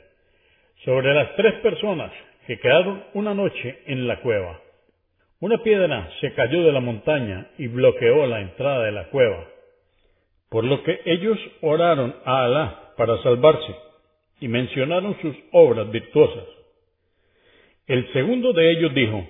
[0.84, 2.12] sobre las tres personas
[2.46, 4.60] que quedaron una noche en la cueva.
[5.40, 9.46] Una piedra se cayó de la montaña y bloqueó la entrada de la cueva,
[10.50, 13.74] por lo que ellos oraron a Alá para salvarse
[14.40, 16.44] y mencionaron sus obras virtuosas.
[17.86, 19.26] El segundo de ellos dijo,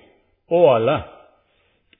[0.47, 1.29] Oh Alá,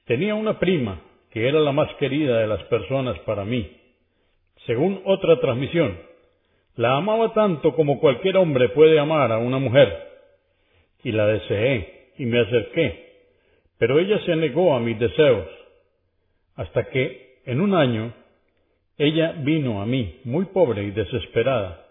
[0.05, 0.99] tenía una prima
[1.31, 3.71] que era la más querida de las personas para mí.
[4.65, 6.10] Según otra transmisión,
[6.75, 10.09] la amaba tanto como cualquier hombre puede amar a una mujer.
[11.03, 13.11] Y la deseé y me acerqué,
[13.77, 15.47] pero ella se negó a mis deseos,
[16.55, 18.13] hasta que, en un año,
[18.97, 21.83] ella vino a mí muy pobre y desesperada,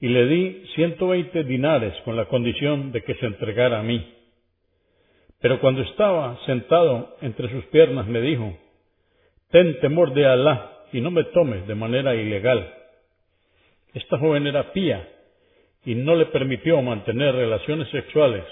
[0.00, 4.14] y le di ciento veinte dinares con la condición de que se entregara a mí.
[5.40, 8.56] Pero cuando estaba sentado entre sus piernas me dijo,
[9.50, 12.75] Ten temor de Alá y no me tomes de manera ilegal.
[13.96, 15.08] Esta joven era pía
[15.86, 18.44] y no le permitió mantener relaciones sexuales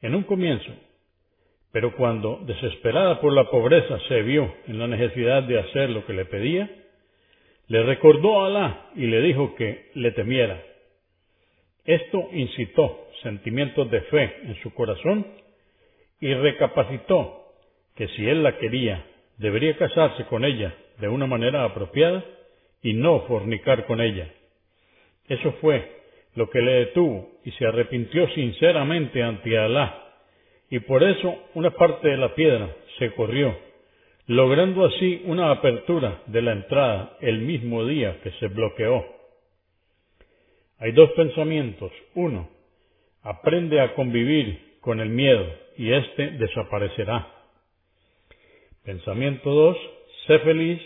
[0.00, 0.72] en un comienzo,
[1.70, 6.14] pero cuando, desesperada por la pobreza, se vio en la necesidad de hacer lo que
[6.14, 6.70] le pedía,
[7.66, 10.62] le recordó a Alá y le dijo que le temiera.
[11.84, 15.26] Esto incitó sentimientos de fe en su corazón
[16.20, 17.52] y recapacitó
[17.96, 19.04] que si él la quería,
[19.36, 22.24] debería casarse con ella de una manera apropiada
[22.82, 24.26] y no fornicar con ella.
[25.28, 25.90] Eso fue
[26.34, 30.00] lo que le detuvo y se arrepintió sinceramente ante Alá,
[30.70, 33.56] y por eso una parte de la piedra se corrió,
[34.26, 39.04] logrando así una apertura de la entrada el mismo día que se bloqueó.
[40.78, 41.92] Hay dos pensamientos.
[42.14, 42.48] Uno,
[43.22, 45.46] aprende a convivir con el miedo
[45.76, 47.28] y éste desaparecerá.
[48.84, 49.76] Pensamiento 2.
[50.26, 50.80] Sé feliz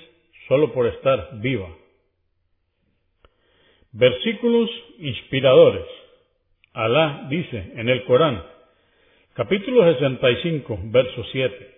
[0.47, 1.69] solo por estar viva.
[3.99, 4.71] Versículos
[5.01, 5.85] inspiradores.
[6.73, 8.45] Alá dice en el Corán,
[9.35, 11.71] capítulo 65, verso 7.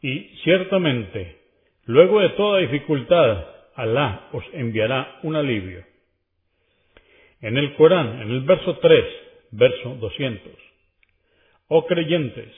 [0.00, 1.36] Y ciertamente,
[1.84, 3.44] luego de toda dificultad,
[3.74, 5.84] Alá os enviará un alivio.
[7.42, 9.04] En el Corán, en el verso 3,
[9.50, 10.52] verso 200.
[11.68, 12.50] Oh creyentes,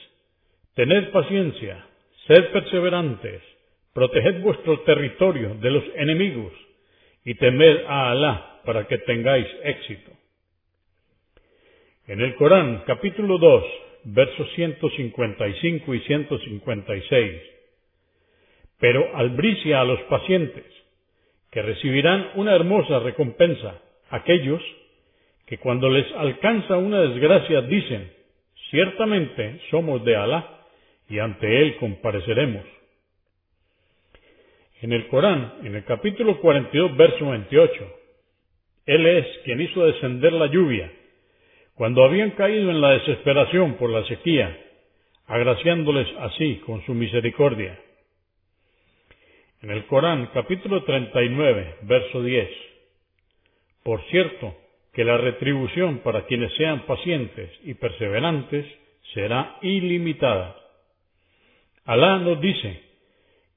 [0.77, 1.85] tened paciencia,
[2.29, 3.43] sed perseverantes,
[3.93, 6.53] proteged vuestro territorio de los enemigos
[7.25, 10.13] y temed a Alá para que tengáis éxito.
[12.07, 13.65] En el Corán, capítulo 2,
[14.05, 17.43] versos 155 y 156.
[18.79, 20.65] Pero albricia a los pacientes,
[21.51, 24.63] que recibirán una hermosa recompensa, aquellos
[25.47, 28.11] que cuando les alcanza una desgracia dicen,
[28.71, 30.67] ciertamente somos de Alá
[31.09, 32.65] y ante Él compareceremos.
[34.81, 38.02] En el Corán, en el capítulo 42, verso 28,
[38.87, 40.91] Él es quien hizo descender la lluvia
[41.75, 44.57] cuando habían caído en la desesperación por la sequía,
[45.27, 47.79] agraciándoles así con su misericordia.
[49.63, 52.49] En el Corán, capítulo 39, verso 10.
[53.85, 54.55] Por cierto,
[54.93, 58.67] que la retribución para quienes sean pacientes y perseverantes
[59.15, 60.57] será ilimitada.
[61.85, 62.81] Alá nos dice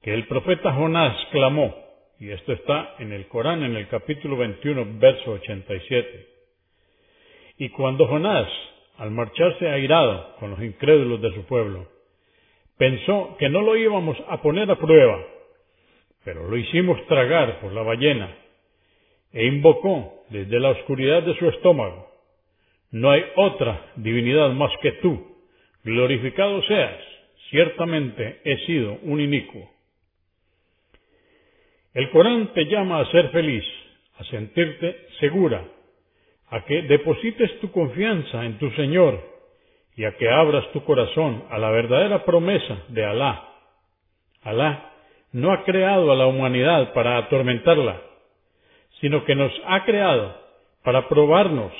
[0.02, 1.74] que el profeta Jonás clamó,
[2.18, 6.26] y esto está en el Corán en el capítulo 21, verso 87.
[7.58, 8.48] Y cuando Jonás,
[8.96, 11.86] al marcharse airado con los incrédulos de su pueblo,
[12.78, 15.18] pensó que no lo íbamos a poner a prueba,
[16.24, 18.34] pero lo hicimos tragar por la ballena,
[19.32, 22.08] e invocó desde la oscuridad de su estómago,
[22.90, 25.36] no hay otra divinidad más que tú,
[25.84, 26.98] glorificado seas,
[27.50, 29.75] ciertamente he sido un inicuo.
[31.96, 33.64] El Corán te llama a ser feliz,
[34.18, 35.64] a sentirte segura,
[36.50, 39.18] a que deposites tu confianza en tu Señor
[39.96, 43.48] y a que abras tu corazón a la verdadera promesa de Alá.
[44.42, 44.92] Alá
[45.32, 47.98] no ha creado a la humanidad para atormentarla,
[49.00, 50.38] sino que nos ha creado
[50.84, 51.72] para probarnos,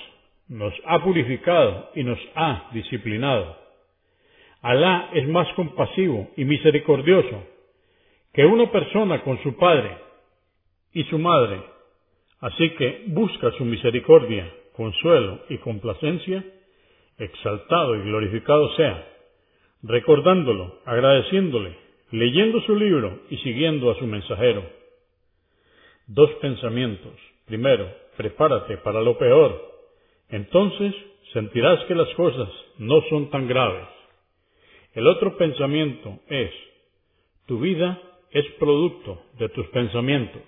[0.48, 3.54] nos ha purificado y nos ha disciplinado.
[4.62, 7.44] Alá es más compasivo y misericordioso
[8.32, 10.05] que una persona con su padre
[10.96, 11.60] y su madre
[12.40, 16.44] Así que busca su misericordia, consuelo y complacencia,
[17.18, 19.06] exaltado y glorificado sea,
[19.82, 21.76] recordándolo, agradeciéndole,
[22.10, 24.64] leyendo su libro y siguiendo a su mensajero.
[26.06, 27.14] Dos pensamientos.
[27.46, 29.60] Primero, prepárate para lo peor.
[30.28, 30.94] Entonces
[31.32, 33.88] sentirás que las cosas no son tan graves.
[34.92, 36.52] El otro pensamiento es,
[37.46, 40.42] tu vida es producto de tus pensamientos.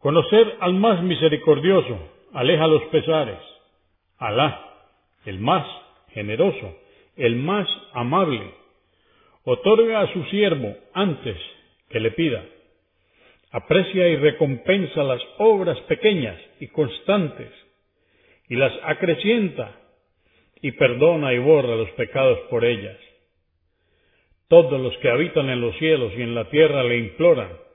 [0.00, 1.98] Conocer al más misericordioso
[2.32, 3.38] aleja los pesares.
[4.16, 4.64] Alá,
[5.26, 5.66] el más
[6.14, 6.78] generoso,
[7.16, 8.50] el más amable,
[9.44, 11.36] otorga a su siervo antes
[11.90, 12.42] que le pida.
[13.50, 17.50] Aprecia y recompensa las obras pequeñas y constantes
[18.48, 19.76] y las acrecienta
[20.62, 22.96] y perdona y borra los pecados por ellas.
[24.48, 27.69] Todos los que habitan en los cielos y en la tierra le imploran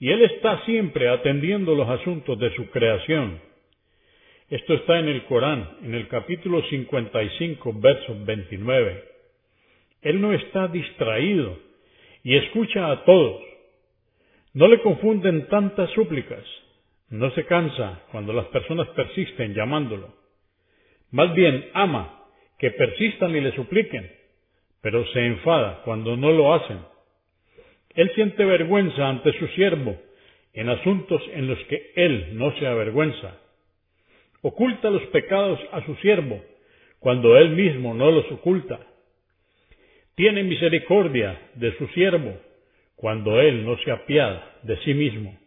[0.00, 3.40] y Él está siempre atendiendo los asuntos de su creación.
[4.48, 9.04] Esto está en el Corán, en el capítulo 55, verso 29.
[10.02, 11.58] Él no está distraído
[12.22, 13.42] y escucha a todos.
[14.54, 16.44] No le confunden tantas súplicas.
[17.10, 20.14] No se cansa cuando las personas persisten llamándolo.
[21.10, 22.26] Más bien ama
[22.58, 24.10] que persistan y le supliquen,
[24.82, 26.78] pero se enfada cuando no lo hacen.
[27.94, 29.96] Él siente vergüenza ante su siervo
[30.52, 33.38] en asuntos en los que él no se avergüenza.
[34.42, 36.42] Oculta los pecados a su siervo
[36.98, 38.80] cuando él mismo no los oculta.
[40.14, 42.34] Tiene misericordia de su siervo
[42.96, 45.38] cuando él no se apiada de sí mismo.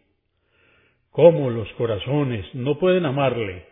[1.10, 3.66] ¿Cómo los corazones no pueden amarle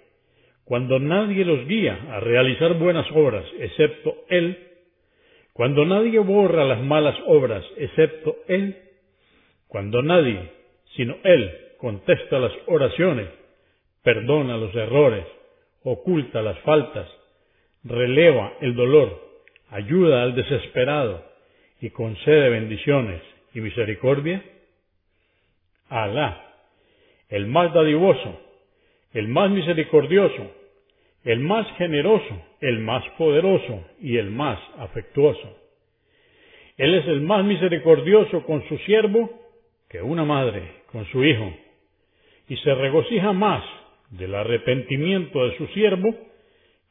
[0.64, 4.70] cuando nadie los guía a realizar buenas obras excepto él?
[5.61, 8.78] Cuando nadie borra las malas obras excepto él?
[9.68, 10.50] Cuando nadie,
[10.96, 13.28] sino él, contesta las oraciones,
[14.02, 15.26] perdona los errores,
[15.84, 17.06] oculta las faltas,
[17.84, 19.20] releva el dolor,
[19.68, 21.26] ayuda al desesperado
[21.82, 23.20] y concede bendiciones
[23.52, 24.42] y misericordia?
[25.90, 26.54] Alá
[27.28, 28.40] el más dadivoso,
[29.12, 30.52] el más misericordioso,
[31.25, 35.57] el más generoso, el más poderoso y el más afectuoso.
[36.77, 39.31] Él es el más misericordioso con su siervo
[39.89, 40.62] que una madre
[40.93, 41.53] con su hijo,
[42.49, 43.62] y se regocija más
[44.11, 46.14] del arrepentimiento de su siervo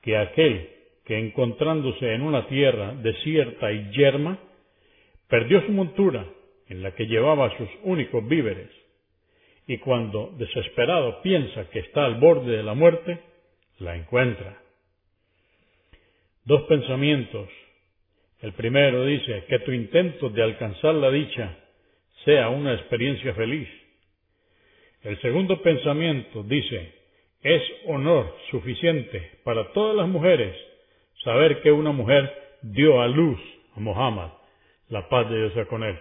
[0.02, 0.70] que aquel
[1.06, 4.38] que encontrándose en una tierra desierta y yerma,
[5.28, 6.26] perdió su montura
[6.68, 8.70] en la que llevaba sus únicos víveres
[9.66, 13.20] y cuando desesperado piensa que está al borde de la muerte,
[13.80, 14.62] la encuentra.
[16.46, 17.50] Dos pensamientos.
[18.42, 21.58] El primero dice que tu intento de alcanzar la dicha
[22.26, 23.68] sea una experiencia feliz.
[25.04, 26.94] El segundo pensamiento dice,
[27.42, 30.56] es honor suficiente para todas las mujeres
[31.24, 33.40] saber que una mujer dio a luz
[33.76, 34.30] a Muhammad,
[34.90, 35.98] la paz de Dios sea con él.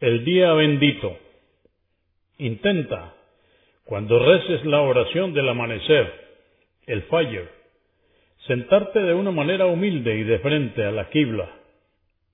[0.00, 1.16] El día bendito.
[2.38, 3.14] Intenta,
[3.84, 6.21] cuando reces la oración del amanecer,
[6.86, 7.48] el fire,
[8.46, 11.48] sentarte de una manera humilde y de frente a la quibla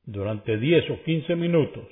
[0.05, 1.87] durante diez o quince minutos,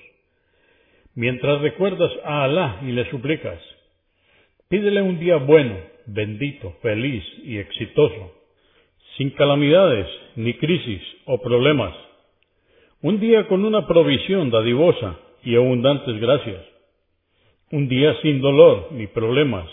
[1.15, 3.61] mientras recuerdas a Alá y le suplicas.
[4.69, 5.77] Pídele un día bueno,
[6.07, 8.33] bendito, feliz y exitoso,
[9.17, 11.95] sin calamidades, ni crisis o problemas.
[13.03, 16.77] Un día con una provisión dadivosa y abundantes gracias
[17.71, 19.69] un día sin dolor ni problemas,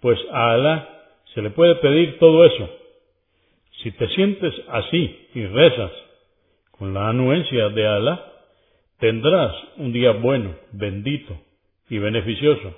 [0.00, 0.93] pues a Alá
[1.34, 2.68] se le puede pedir todo eso.
[3.82, 5.90] Si te sientes así y rezas
[6.78, 8.32] con la anuencia de Alá,
[8.98, 11.36] tendrás un día bueno, bendito
[11.90, 12.74] y beneficioso.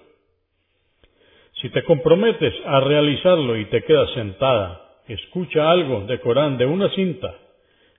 [1.60, 6.90] Si te comprometes a realizarlo y te quedas sentada, escucha algo de Corán de una
[6.90, 7.34] cinta,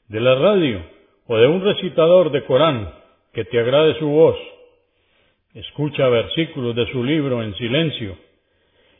[0.07, 0.83] de la radio
[1.27, 2.93] o de un recitador de Corán
[3.33, 4.37] que te agrade su voz,
[5.53, 8.26] escucha versículos de su libro en silencio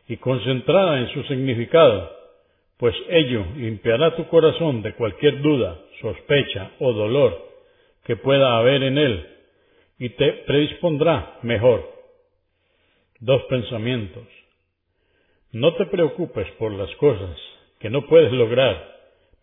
[0.07, 2.11] y concentrada en su significado,
[2.77, 7.45] pues ello limpiará tu corazón de cualquier duda, sospecha o dolor
[8.05, 9.27] que pueda haber en él
[9.99, 11.83] y te predispondrá mejor.
[13.19, 14.25] Dos pensamientos.
[15.51, 17.35] No te preocupes por las cosas
[17.79, 18.95] que no puedes lograr,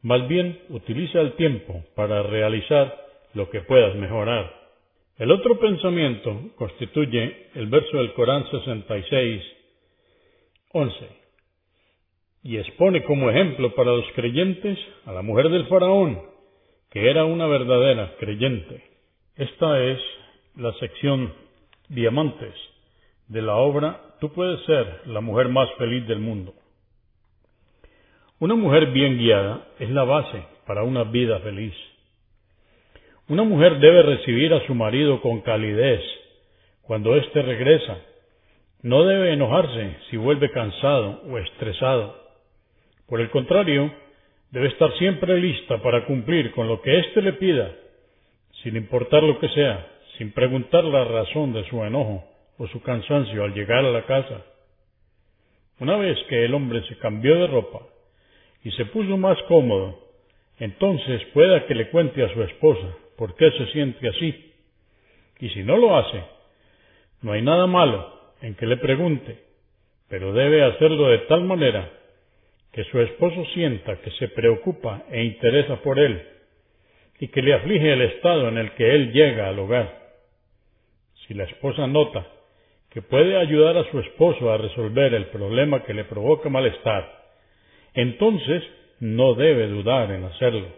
[0.03, 3.05] más bien utiliza el tiempo para realizar
[3.35, 4.65] lo que puedas mejorar.
[5.19, 9.43] El otro pensamiento constituye el verso del Corán 66,
[10.75, 10.93] 11,
[12.43, 16.21] y expone como ejemplo para los creyentes a la mujer del faraón,
[16.91, 18.83] que era una verdadera creyente.
[19.37, 20.01] Esta es
[20.57, 21.33] la sección
[21.89, 22.55] Diamantes
[23.29, 26.55] de la obra Tú puedes ser la mujer más feliz del mundo.
[28.39, 31.75] Una mujer bien guiada es la base para una vida feliz.
[33.29, 36.01] Una mujer debe recibir a su marido con calidez
[36.83, 37.99] cuando éste regresa.
[38.85, 42.21] No debe enojarse si vuelve cansado o estresado.
[43.09, 43.91] Por el contrario,
[44.51, 47.73] debe estar siempre lista para cumplir con lo que éste le pida,
[48.63, 49.87] sin importar lo que sea,
[50.19, 52.25] sin preguntar la razón de su enojo
[52.59, 54.45] o su cansancio al llegar a la casa.
[55.81, 57.81] Una vez que el hombre se cambió de ropa
[58.65, 59.99] y se puso más cómodo,
[60.59, 64.53] entonces pueda que le cuente a su esposa por qué se siente así.
[65.41, 66.23] Y si no lo hace,
[67.23, 69.39] no hay nada malo en que le pregunte,
[70.09, 71.91] pero debe hacerlo de tal manera
[72.73, 76.23] que su esposo sienta que se preocupa e interesa por él
[77.19, 79.99] y que le aflige el estado en el que él llega al hogar.
[81.27, 82.27] Si la esposa nota
[82.91, 87.25] que puede ayudar a su esposo a resolver el problema que le provoca malestar,
[87.95, 88.63] entonces
[89.01, 90.69] no debe dudar en hacerlo.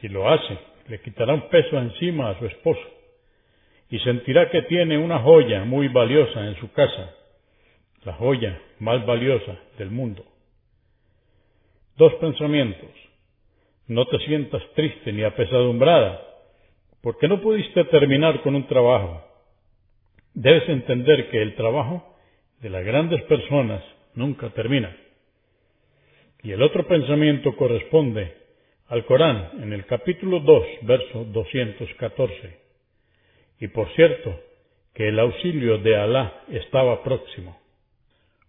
[0.00, 2.94] Si lo hace le quitará un peso encima a su esposo
[3.94, 7.14] y sentirá que tiene una joya muy valiosa en su casa,
[8.02, 10.24] la joya más valiosa del mundo.
[11.96, 12.90] Dos pensamientos.
[13.86, 16.20] No te sientas triste ni apesadumbrada,
[17.02, 19.22] porque no pudiste terminar con un trabajo.
[20.32, 22.16] Debes entender que el trabajo
[22.62, 23.80] de las grandes personas
[24.16, 24.92] nunca termina.
[26.42, 28.34] Y el otro pensamiento corresponde
[28.88, 32.63] al Corán en el capítulo 2, verso 214.
[33.60, 34.38] Y por cierto,
[34.94, 37.58] que el auxilio de Alá estaba próximo.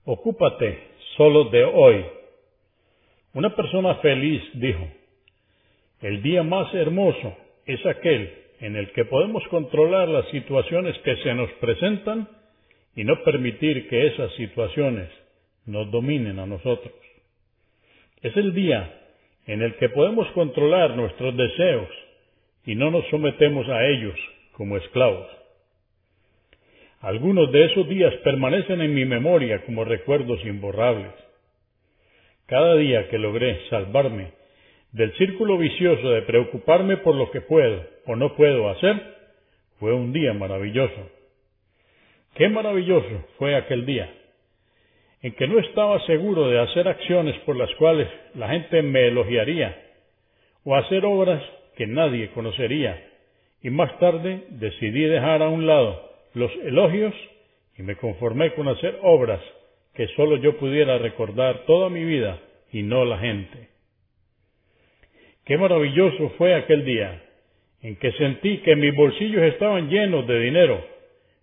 [0.06, 0.80] Ocúpate
[1.18, 2.06] solo de hoy.
[3.34, 4.88] Una persona feliz dijo,
[6.02, 7.36] el día más hermoso
[7.66, 12.30] es aquel en el que podemos controlar las situaciones que se nos presentan
[12.96, 15.10] y no permitir que esas situaciones
[15.66, 16.94] nos dominen a nosotros.
[18.22, 19.02] Es el día
[19.48, 21.90] en el que podemos controlar nuestros deseos
[22.66, 24.18] y no nos sometemos a ellos
[24.58, 25.28] como esclavos.
[27.02, 31.12] Algunos de esos días permanecen en mi memoria como recuerdos imborrables.
[32.48, 34.32] Cada día que logré salvarme
[34.92, 39.16] del círculo vicioso de preocuparme por lo que puedo o no puedo hacer,
[39.80, 41.10] fue un día maravilloso.
[42.36, 44.10] Qué maravilloso fue aquel día
[45.22, 49.76] en que no estaba seguro de hacer acciones por las cuales la gente me elogiaría
[50.64, 51.42] o hacer obras
[51.76, 53.15] que nadie conocería
[53.66, 56.00] y más tarde decidí dejar a un lado
[56.36, 57.16] los elogios
[57.76, 59.42] y me conformé con hacer obras
[59.96, 62.40] que sólo yo pudiera recordar toda mi vida
[62.72, 63.70] y no la gente.
[65.46, 67.24] Qué maravilloso fue aquel día
[67.82, 70.86] en que sentí que mis bolsillos estaban llenos de dinero,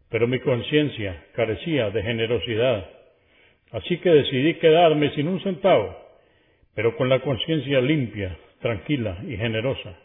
[0.08, 2.88] pero mi conciencia carecía de generosidad.
[3.72, 5.96] Así que decidí quedarme sin un centavo,
[6.76, 10.01] pero con la conciencia limpia, tranquila y generosa.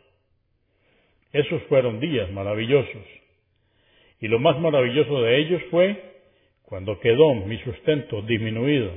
[1.38, 3.06] Esos fueron días maravillosos.
[4.20, 6.02] Y lo más maravilloso de ellos fue
[6.64, 8.92] cuando quedó mi sustento disminuido.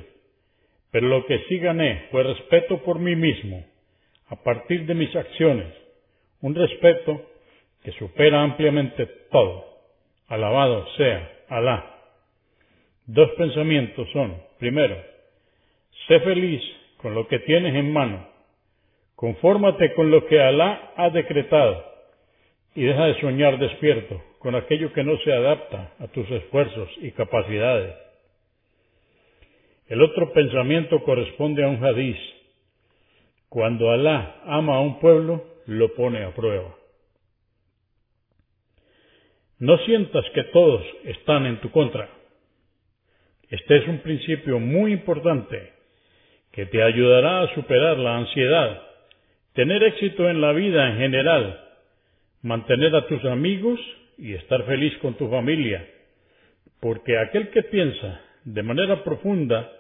[0.91, 3.63] Pero lo que sí gané fue respeto por mí mismo,
[4.29, 5.67] a partir de mis acciones,
[6.41, 7.21] un respeto
[7.85, 9.67] que supera ampliamente todo.
[10.27, 11.95] Alabado sea Alá.
[13.05, 14.97] Dos pensamientos son, primero,
[16.09, 16.63] sé feliz
[16.97, 18.27] con lo que tienes en mano,
[19.15, 21.90] confórmate con lo que Alá ha decretado
[22.75, 27.11] y deja de soñar despierto con aquello que no se adapta a tus esfuerzos y
[27.13, 27.95] capacidades.
[29.89, 32.17] El otro pensamiento corresponde a un hadiz.
[33.49, 36.75] Cuando Alá ama a un pueblo, lo pone a prueba.
[39.59, 42.09] No sientas que todos están en tu contra.
[43.51, 45.73] Este es un principio muy importante
[46.53, 48.81] que te ayudará a superar la ansiedad,
[49.55, 51.70] tener éxito en la vida en general
[52.43, 53.79] mantener a tus amigos
[54.19, 55.87] y estar feliz con tu familia,
[56.81, 59.71] porque aquel que piensa de manera profunda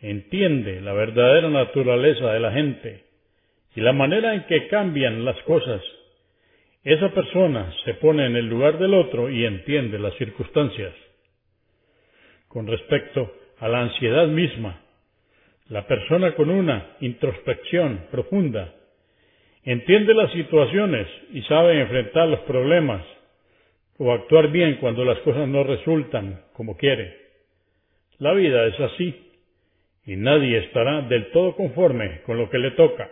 [0.00, 3.04] entiende la verdadera naturaleza de la gente
[3.74, 5.82] y la manera en que cambian las cosas.
[6.82, 10.92] Esa persona se pone en el lugar del otro y entiende las circunstancias.
[12.48, 14.80] Con respecto a la ansiedad misma,
[15.68, 18.74] la persona con una introspección profunda
[19.64, 23.02] Entiende las situaciones y sabe enfrentar los problemas
[23.98, 27.16] o actuar bien cuando las cosas no resultan como quiere.
[28.18, 29.32] La vida es así
[30.04, 33.08] y nadie estará del todo conforme con lo que le toca.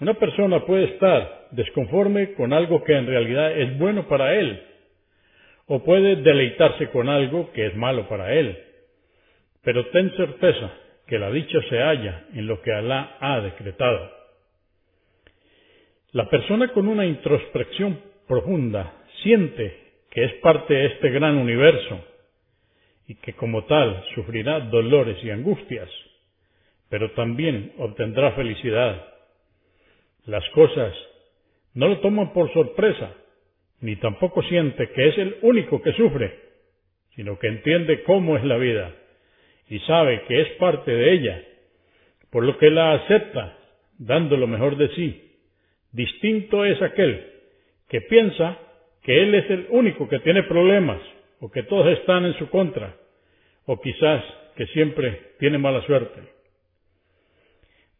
[0.00, 4.60] Una persona puede estar desconforme con algo que en realidad es bueno para él,
[5.66, 8.58] o puede deleitarse con algo que es malo para él.
[9.62, 10.70] Pero ten certeza
[11.06, 14.23] que la dicha se halla en lo que Alá ha decretado.
[16.14, 17.98] La persona con una introspección
[18.28, 19.76] profunda siente
[20.12, 22.04] que es parte de este gran universo
[23.08, 25.90] y que como tal sufrirá dolores y angustias,
[26.88, 29.08] pero también obtendrá felicidad.
[30.26, 30.94] Las cosas
[31.74, 33.12] no lo toman por sorpresa,
[33.80, 36.32] ni tampoco siente que es el único que sufre,
[37.16, 38.94] sino que entiende cómo es la vida
[39.68, 41.42] y sabe que es parte de ella,
[42.30, 43.58] por lo que la acepta,
[43.98, 45.24] dando lo mejor de sí
[45.94, 47.24] Distinto es aquel
[47.88, 48.58] que piensa
[49.02, 51.00] que él es el único que tiene problemas
[51.38, 52.96] o que todos están en su contra
[53.66, 54.24] o quizás
[54.56, 56.20] que siempre tiene mala suerte.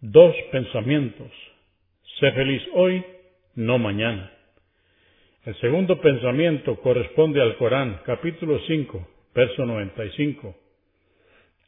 [0.01, 1.30] Dos pensamientos.
[2.18, 3.05] Sé feliz hoy,
[3.55, 4.32] no mañana.
[5.45, 10.57] El segundo pensamiento corresponde al Corán, capítulo 5, verso 95.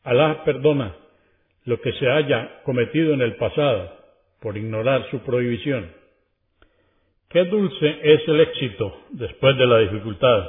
[0.02, 0.96] Alá perdona
[1.66, 3.96] lo que se haya cometido en el pasado
[4.40, 6.05] por ignorar su prohibición
[7.28, 10.48] Qué dulce es el éxito después de la dificultad.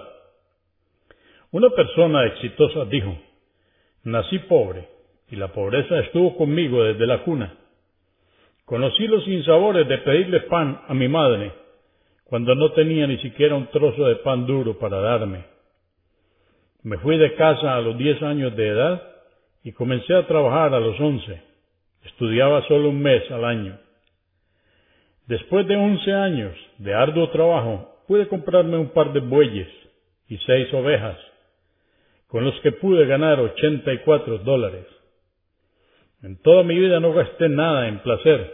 [1.51, 3.17] Una persona exitosa dijo,
[4.03, 4.87] nací pobre
[5.29, 7.55] y la pobreza estuvo conmigo desde la cuna.
[8.65, 11.51] Conocí los sinsabores de pedirle pan a mi madre
[12.25, 15.45] cuando no tenía ni siquiera un trozo de pan duro para darme.
[16.83, 19.01] Me fui de casa a los diez años de edad
[19.63, 21.41] y comencé a trabajar a los once.
[22.03, 23.79] Estudiaba solo un mes al año.
[25.27, 29.67] Después de once años de arduo trabajo, pude comprarme un par de bueyes
[30.29, 31.17] y seis ovejas,
[32.27, 34.85] con los que pude ganar ochenta y cuatro dólares.
[36.23, 38.53] En toda mi vida no gasté nada en placer,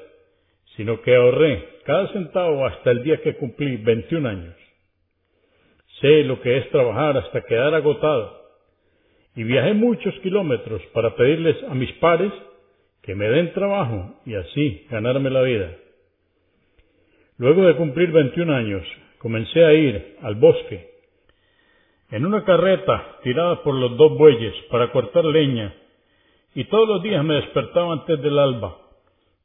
[0.75, 4.55] sino que ahorré cada centavo hasta el día que cumplí veintiún años.
[6.01, 8.41] Sé lo que es trabajar hasta quedar agotado,
[9.35, 12.31] y viajé muchos kilómetros para pedirles a mis pares
[13.03, 15.71] que me den trabajo y así ganarme la vida.
[17.43, 18.83] Luego de cumplir 21 años,
[19.17, 20.91] comencé a ir al bosque
[22.09, 25.73] en una carreta tirada por los dos bueyes para cortar leña
[26.55, 28.77] y todos los días me despertaba antes del alba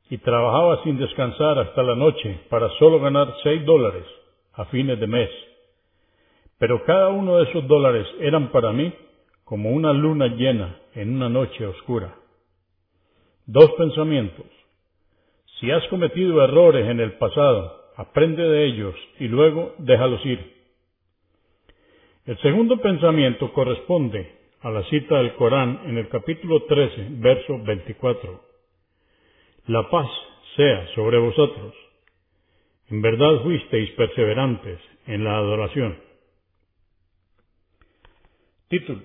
[0.09, 4.05] y trabajaba sin descansar hasta la noche para solo ganar seis dólares
[4.53, 5.31] a fines de mes.
[6.57, 8.93] Pero cada uno de esos dólares eran para mí
[9.43, 12.15] como una luna llena en una noche oscura.
[13.45, 14.47] Dos pensamientos.
[15.59, 20.39] Si has cometido errores en el pasado, aprende de ellos y luego déjalos ir.
[22.27, 24.31] El segundo pensamiento corresponde
[24.61, 28.41] a la cita del Corán en el capítulo 13, verso 24.
[29.67, 30.09] La paz
[30.57, 31.75] sea sobre vosotros.
[32.89, 34.79] En verdad fuisteis perseverantes
[35.09, 35.99] en la adoración.
[38.69, 39.01] Título.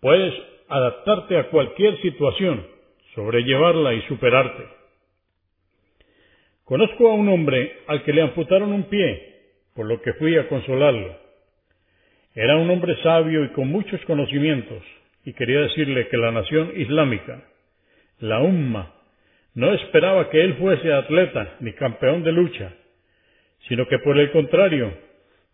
[0.00, 0.34] Puedes
[0.68, 2.66] adaptarte a cualquier situación,
[3.14, 4.77] sobrellevarla y superarte.
[6.68, 9.36] Conozco a un hombre al que le amputaron un pie,
[9.74, 11.16] por lo que fui a consolarlo.
[12.34, 14.82] Era un hombre sabio y con muchos conocimientos,
[15.24, 17.42] y quería decirle que la nación islámica,
[18.18, 18.92] la Umma,
[19.54, 22.74] no esperaba que él fuese atleta ni campeón de lucha,
[23.66, 24.92] sino que por el contrario,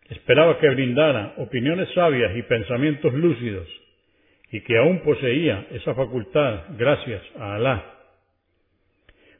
[0.09, 3.69] esperaba que brindara opiniones sabias y pensamientos lúcidos,
[4.51, 7.94] y que aún poseía esa facultad gracias a Alá.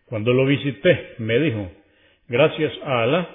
[0.06, 1.72] Cuando lo visité, me dijo,
[2.28, 3.30] gracias a Alá,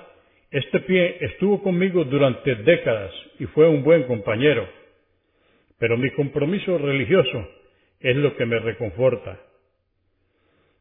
[0.51, 4.69] este pie estuvo conmigo durante décadas y fue un buen compañero.
[5.79, 7.49] Pero mi compromiso religioso
[8.01, 9.41] es lo que me reconforta.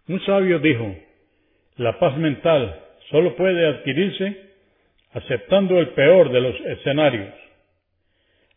[0.08, 0.96] Un sabio dijo,
[1.78, 4.50] la paz mental solo puede adquirirse
[5.14, 7.34] aceptando el peor de los escenarios.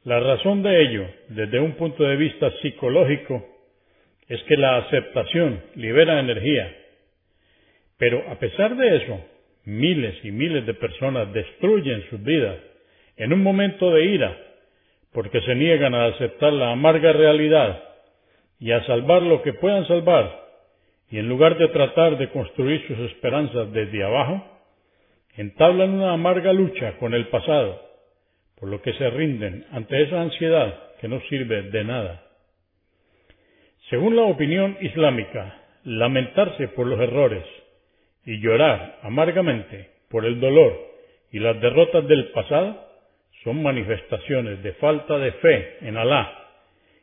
[0.05, 3.47] La razón de ello, desde un punto de vista psicológico,
[4.29, 6.77] es que la aceptación libera energía
[8.03, 9.21] pero a pesar de eso,
[9.65, 12.59] miles y miles de personas destruyen sus vidas
[13.17, 14.37] en un momento de ira
[15.13, 17.81] porque se niegan a aceptar la amarga realidad
[18.59, 20.37] y a salvar lo que puedan salvar,
[21.13, 24.49] y en lugar de tratar de construir sus esperanzas desde abajo,
[25.37, 27.89] entablan una amarga lucha con el pasado,
[28.59, 32.21] por lo que se rinden ante esa ansiedad que no sirve de nada.
[33.91, 37.45] Según la opinión islámica, lamentarse por los errores
[38.25, 40.79] y llorar amargamente por el dolor
[41.33, 42.89] y las derrotas del pasado
[43.43, 46.39] son manifestaciones de falta de fe en Alá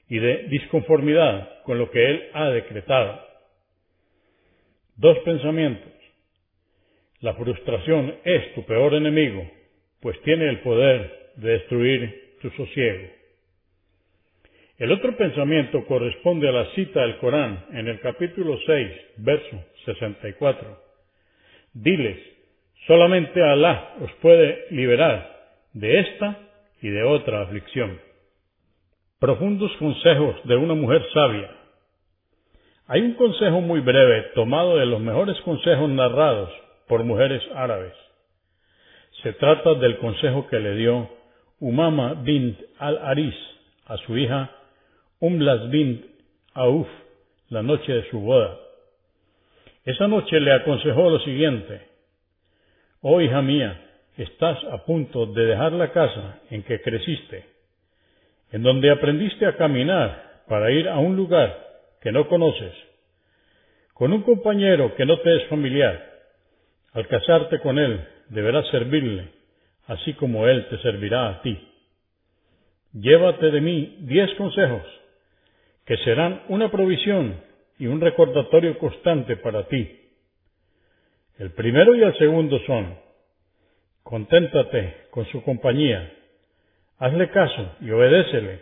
[0.08, 3.22] y de disconformidad con lo que Él ha decretado.
[4.96, 5.92] Dos pensamientos.
[7.22, 9.46] La frustración es tu peor enemigo,
[10.00, 13.10] pues tiene el poder de destruir tu sosiego.
[14.78, 20.89] El otro pensamiento corresponde a la cita del Corán en el capítulo 6, verso 64
[21.74, 22.18] Diles,
[22.88, 25.30] solamente Alá os puede liberar
[25.74, 26.38] de esta
[26.82, 28.00] y de otra aflicción.
[29.20, 31.52] Profundos consejos de una mujer sabia.
[32.88, 36.50] Hay un consejo muy breve tomado de los mejores consejos narrados
[36.88, 37.94] por mujeres árabes.
[39.22, 41.10] Se trata del consejo que le dio
[41.60, 43.36] Umama bint al-Aris
[43.86, 44.50] a su hija
[45.20, 46.06] Umlas bint
[46.54, 46.88] Auf
[47.50, 48.58] la noche de su boda.
[49.86, 51.90] Esa noche le aconsejó lo siguiente,
[53.02, 53.80] Oh hija mía,
[54.18, 57.46] estás a punto de dejar la casa en que creciste,
[58.52, 61.58] en donde aprendiste a caminar para ir a un lugar
[62.02, 62.74] que no conoces,
[63.94, 66.08] con un compañero que no te es familiar.
[66.92, 69.30] Al casarte con él, deberás servirle,
[69.88, 71.58] así como él te servirá a ti.
[72.94, 74.84] Llévate de mí diez consejos,
[75.86, 77.40] que serán una provisión
[77.80, 80.00] y un recordatorio constante para ti.
[81.38, 82.96] El primero y el segundo son,
[84.04, 86.12] Conténtate con su compañía.
[86.98, 88.62] Hazle caso y obedécele,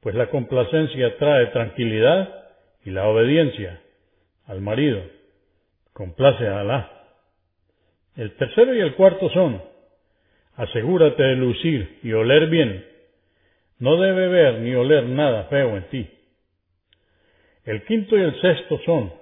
[0.00, 2.44] pues la complacencia trae tranquilidad
[2.84, 3.80] y la obediencia
[4.46, 5.02] al marido
[5.92, 6.90] complace a Alá.
[8.16, 9.62] El tercero y el cuarto son,
[10.56, 12.86] asegúrate de lucir y oler bien.
[13.78, 16.15] No debe ver ni oler nada feo en ti.
[17.66, 19.12] El quinto y el sexto son,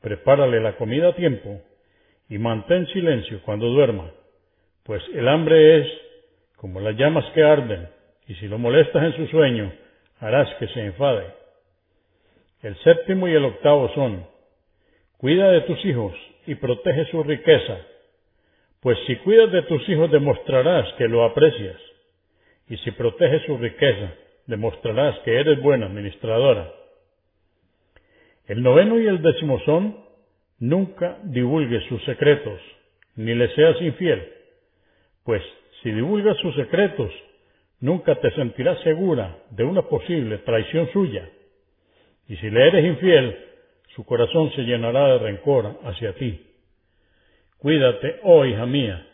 [0.00, 1.60] prepárale la comida a tiempo
[2.30, 4.10] y mantén silencio cuando duerma,
[4.84, 5.86] pues el hambre es
[6.56, 7.88] como las llamas que arden,
[8.26, 9.70] y si lo molestas en su sueño,
[10.18, 11.26] harás que se enfade.
[12.62, 14.26] El séptimo y el octavo son,
[15.18, 16.14] cuida de tus hijos
[16.46, 17.78] y protege su riqueza,
[18.80, 21.76] pues si cuidas de tus hijos demostrarás que lo aprecias,
[22.66, 24.14] y si proteges su riqueza,
[24.46, 26.79] demostrarás que eres buena administradora.
[28.50, 29.96] El noveno y el décimo son,
[30.58, 32.60] nunca divulgues sus secretos,
[33.14, 34.26] ni le seas infiel,
[35.24, 35.40] pues
[35.80, 37.12] si divulgas sus secretos,
[37.78, 41.30] nunca te sentirás segura de una posible traición suya,
[42.26, 43.38] y si le eres infiel,
[43.94, 46.44] su corazón se llenará de rencor hacia ti.
[47.58, 49.06] Cuídate, oh hija mía,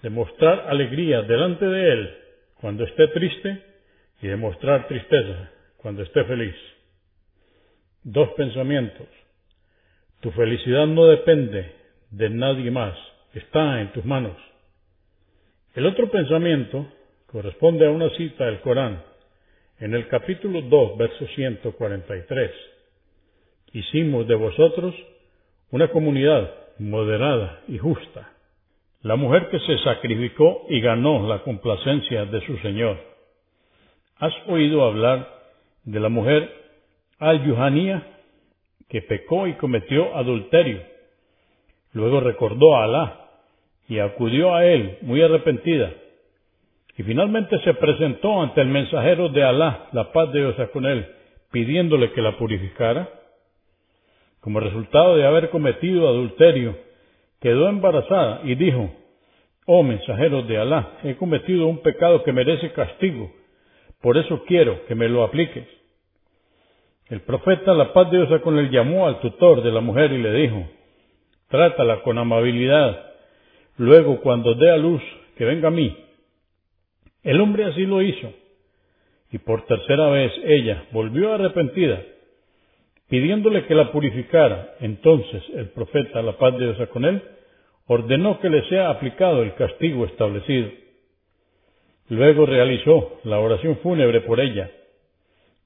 [0.00, 2.14] de mostrar alegría delante de él
[2.58, 3.62] cuando esté triste
[4.22, 6.56] y de mostrar tristeza cuando esté feliz.
[8.02, 9.06] Dos pensamientos.
[10.20, 11.72] Tu felicidad no depende
[12.10, 12.96] de nadie más,
[13.34, 14.36] está en tus manos.
[15.74, 16.86] El otro pensamiento
[17.26, 19.02] corresponde a una cita del Corán
[19.80, 22.50] en el capítulo 2, verso 143.
[23.72, 24.94] Hicimos de vosotros
[25.70, 28.32] una comunidad moderada y justa.
[29.02, 32.98] La mujer que se sacrificó y ganó la complacencia de su Señor.
[34.16, 35.28] ¿Has oído hablar
[35.84, 36.57] de la mujer
[37.18, 38.06] al-Yuhanía,
[38.88, 40.82] que pecó y cometió adulterio.
[41.92, 43.28] Luego recordó a Alá
[43.88, 45.92] y acudió a él muy arrepentida.
[46.96, 51.06] Y finalmente se presentó ante el mensajero de Alá, la paz de Dios con él,
[51.52, 53.08] pidiéndole que la purificara.
[54.40, 56.76] Como resultado de haber cometido adulterio,
[57.40, 58.90] quedó embarazada y dijo,
[59.66, 63.30] Oh mensajero de Alá, he cometido un pecado que merece castigo,
[64.00, 65.77] por eso quiero que me lo apliques.
[67.10, 70.18] El profeta, la paz de Dios con él, llamó al tutor de la mujer y
[70.18, 70.68] le dijo,
[71.48, 73.12] trátala con amabilidad,
[73.78, 75.02] luego cuando dé a luz,
[75.36, 75.96] que venga a mí.
[77.22, 78.30] El hombre así lo hizo,
[79.30, 82.02] y por tercera vez ella volvió arrepentida,
[83.08, 84.74] pidiéndole que la purificara.
[84.80, 87.22] Entonces el profeta, la paz de Dios con él,
[87.86, 90.70] ordenó que le sea aplicado el castigo establecido.
[92.10, 94.70] Luego realizó la oración fúnebre por ella.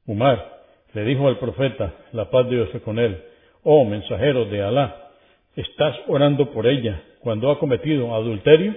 [0.07, 0.62] Umar,
[0.95, 3.23] le dijo al profeta, la paz de Dios con él,
[3.65, 5.11] oh mensajero de Alá,
[5.57, 8.75] ¿estás orando por ella cuando ha cometido adulterio?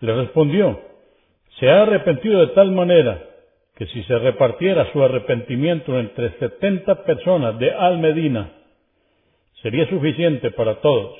[0.00, 0.80] Le respondió,
[1.58, 3.22] se ha arrepentido de tal manera
[3.76, 8.52] que si se repartiera su arrepentimiento entre setenta personas de Al-Medina,
[9.62, 11.18] sería suficiente para todos.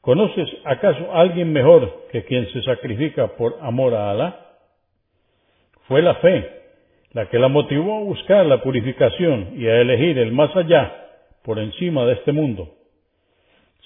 [0.00, 4.46] ¿Conoces acaso a alguien mejor que quien se sacrifica por amor a Alá?
[5.88, 6.61] Fue la fe
[7.12, 10.92] la que la motivó a buscar la purificación y a elegir el más allá
[11.42, 12.70] por encima de este mundo.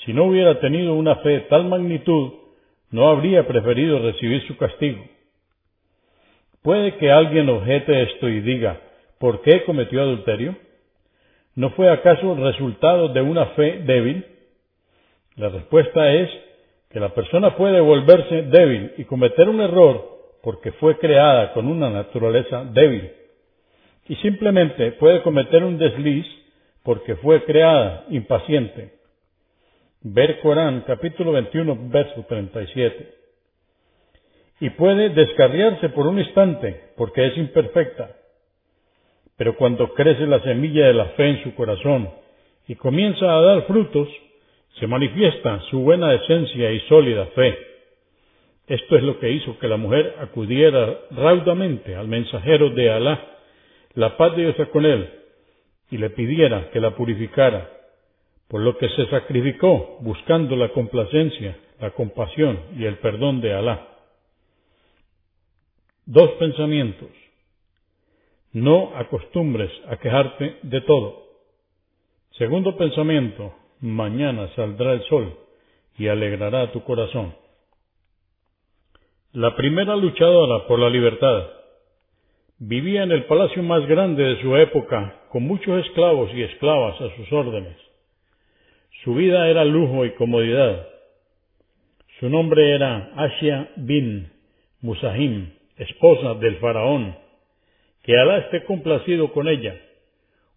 [0.05, 2.33] Si no hubiera tenido una fe de tal magnitud,
[2.91, 5.03] no habría preferido recibir su castigo.
[6.62, 8.81] Puede que alguien objete esto y diga,
[9.18, 10.57] ¿por qué cometió adulterio?
[11.55, 14.24] ¿No fue acaso el resultado de una fe débil?
[15.37, 16.31] La respuesta es
[16.91, 21.91] que la persona puede volverse débil y cometer un error porque fue creada con una
[21.91, 23.11] naturaleza débil.
[24.09, 26.26] Y simplemente puede cometer un desliz
[26.82, 28.92] porque fue creada impaciente.
[30.02, 33.14] Ver Corán capítulo 21 verso 37.
[34.61, 38.11] Y puede descarriarse por un instante porque es imperfecta.
[39.36, 42.09] Pero cuando crece la semilla de la fe en su corazón
[42.68, 44.09] y comienza a dar frutos,
[44.78, 47.66] se manifiesta su buena esencia y sólida fe
[48.66, 53.36] esto es lo que hizo que la mujer acudiera raudamente al mensajero de Alá,
[53.97, 55.11] la paz de Dios con él,
[55.90, 57.70] y le pidiera que la purificara,
[58.47, 63.88] por lo que se sacrificó buscando la complacencia, la compasión y el perdón de Alá.
[66.05, 67.09] Dos pensamientos.
[68.53, 71.24] No acostumbres a quejarte de todo.
[72.32, 75.38] Segundo pensamiento, mañana saldrá el sol
[75.99, 77.34] y alegrará tu corazón.
[79.32, 81.57] La primera luchadora por la libertad
[82.59, 87.14] vivía en el palacio más grande de su época, con muchos esclavos y esclavas a
[87.16, 87.76] sus órdenes.
[89.04, 90.88] Su vida era lujo y comodidad.
[92.18, 94.30] Su nombre era Asia bin
[94.80, 97.14] Musahim, esposa del faraón,
[98.02, 99.76] que Alá esté complacido con ella,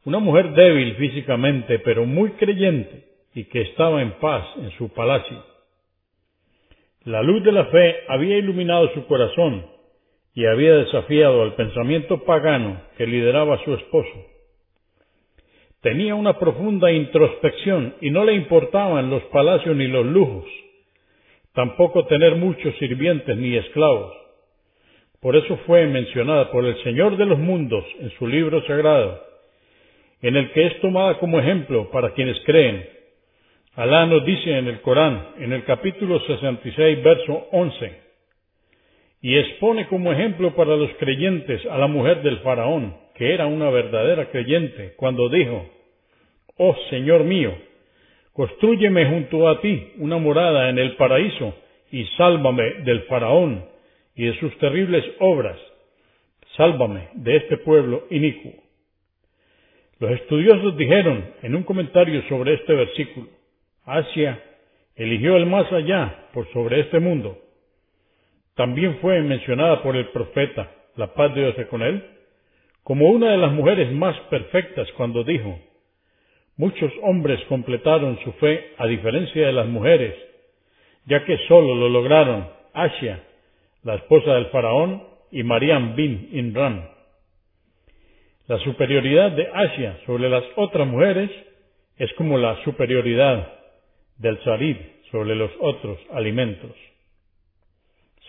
[0.06, 5.44] una mujer débil físicamente, pero muy creyente, y que estaba en paz en su palacio.
[7.04, 9.79] La luz de la fe había iluminado su corazón
[10.34, 14.26] y había desafiado al pensamiento pagano que lideraba su esposo.
[15.82, 20.46] Tenía una profunda introspección y no le importaban los palacios ni los lujos,
[21.54, 24.14] tampoco tener muchos sirvientes ni esclavos.
[25.22, 29.22] Por eso fue mencionada por el Señor de los mundos en su libro sagrado,
[30.22, 32.88] en el que es tomada como ejemplo para quienes creen.
[33.76, 38.09] Alá nos dice en el Corán, en el capítulo 66, verso 11,
[39.22, 43.70] y expone como ejemplo para los creyentes a la mujer del faraón, que era una
[43.70, 45.66] verdadera creyente, cuando dijo,
[46.58, 47.54] Oh Señor mío,
[48.34, 51.54] construyeme junto a ti una morada en el paraíso
[51.92, 53.66] y sálvame del faraón
[54.16, 55.58] y de sus terribles obras,
[56.56, 58.54] sálvame de este pueblo inicuo.
[60.00, 63.28] Los estudiosos dijeron en un comentario sobre este versículo,
[63.86, 64.42] Asia
[64.96, 67.38] eligió el más allá por sobre este mundo.
[68.60, 72.04] También fue mencionada por el profeta, la paz de Dios con él,
[72.84, 75.58] como una de las mujeres más perfectas cuando dijo,
[76.58, 80.14] muchos hombres completaron su fe a diferencia de las mujeres,
[81.06, 83.24] ya que sólo lo lograron Asia,
[83.84, 86.86] la esposa del faraón, y Mariam bin Imran.
[88.48, 91.32] La superioridad de Asia sobre las otras mujeres
[91.96, 93.54] es como la superioridad
[94.18, 94.76] del sarid
[95.12, 96.76] sobre los otros alimentos.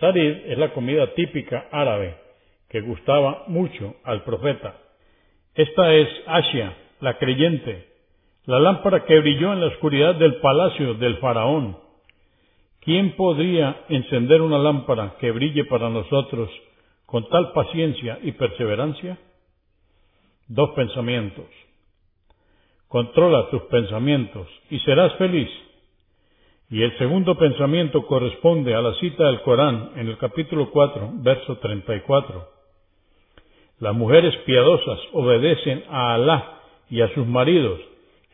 [0.00, 2.16] Sarid es la comida típica árabe
[2.68, 4.74] que gustaba mucho al profeta.
[5.54, 7.86] Esta es Asia, la creyente,
[8.46, 11.76] la lámpara que brilló en la oscuridad del palacio del faraón.
[12.80, 16.48] ¿Quién podría encender una lámpara que brille para nosotros
[17.04, 19.18] con tal paciencia y perseverancia?
[20.48, 21.46] Dos pensamientos.
[22.88, 25.50] Controla tus pensamientos y serás feliz.
[26.72, 31.58] Y el segundo pensamiento corresponde a la cita del Corán en el capítulo 4, verso
[31.58, 32.48] 34.
[33.80, 37.80] Las mujeres piadosas obedecen a Alá y a sus maridos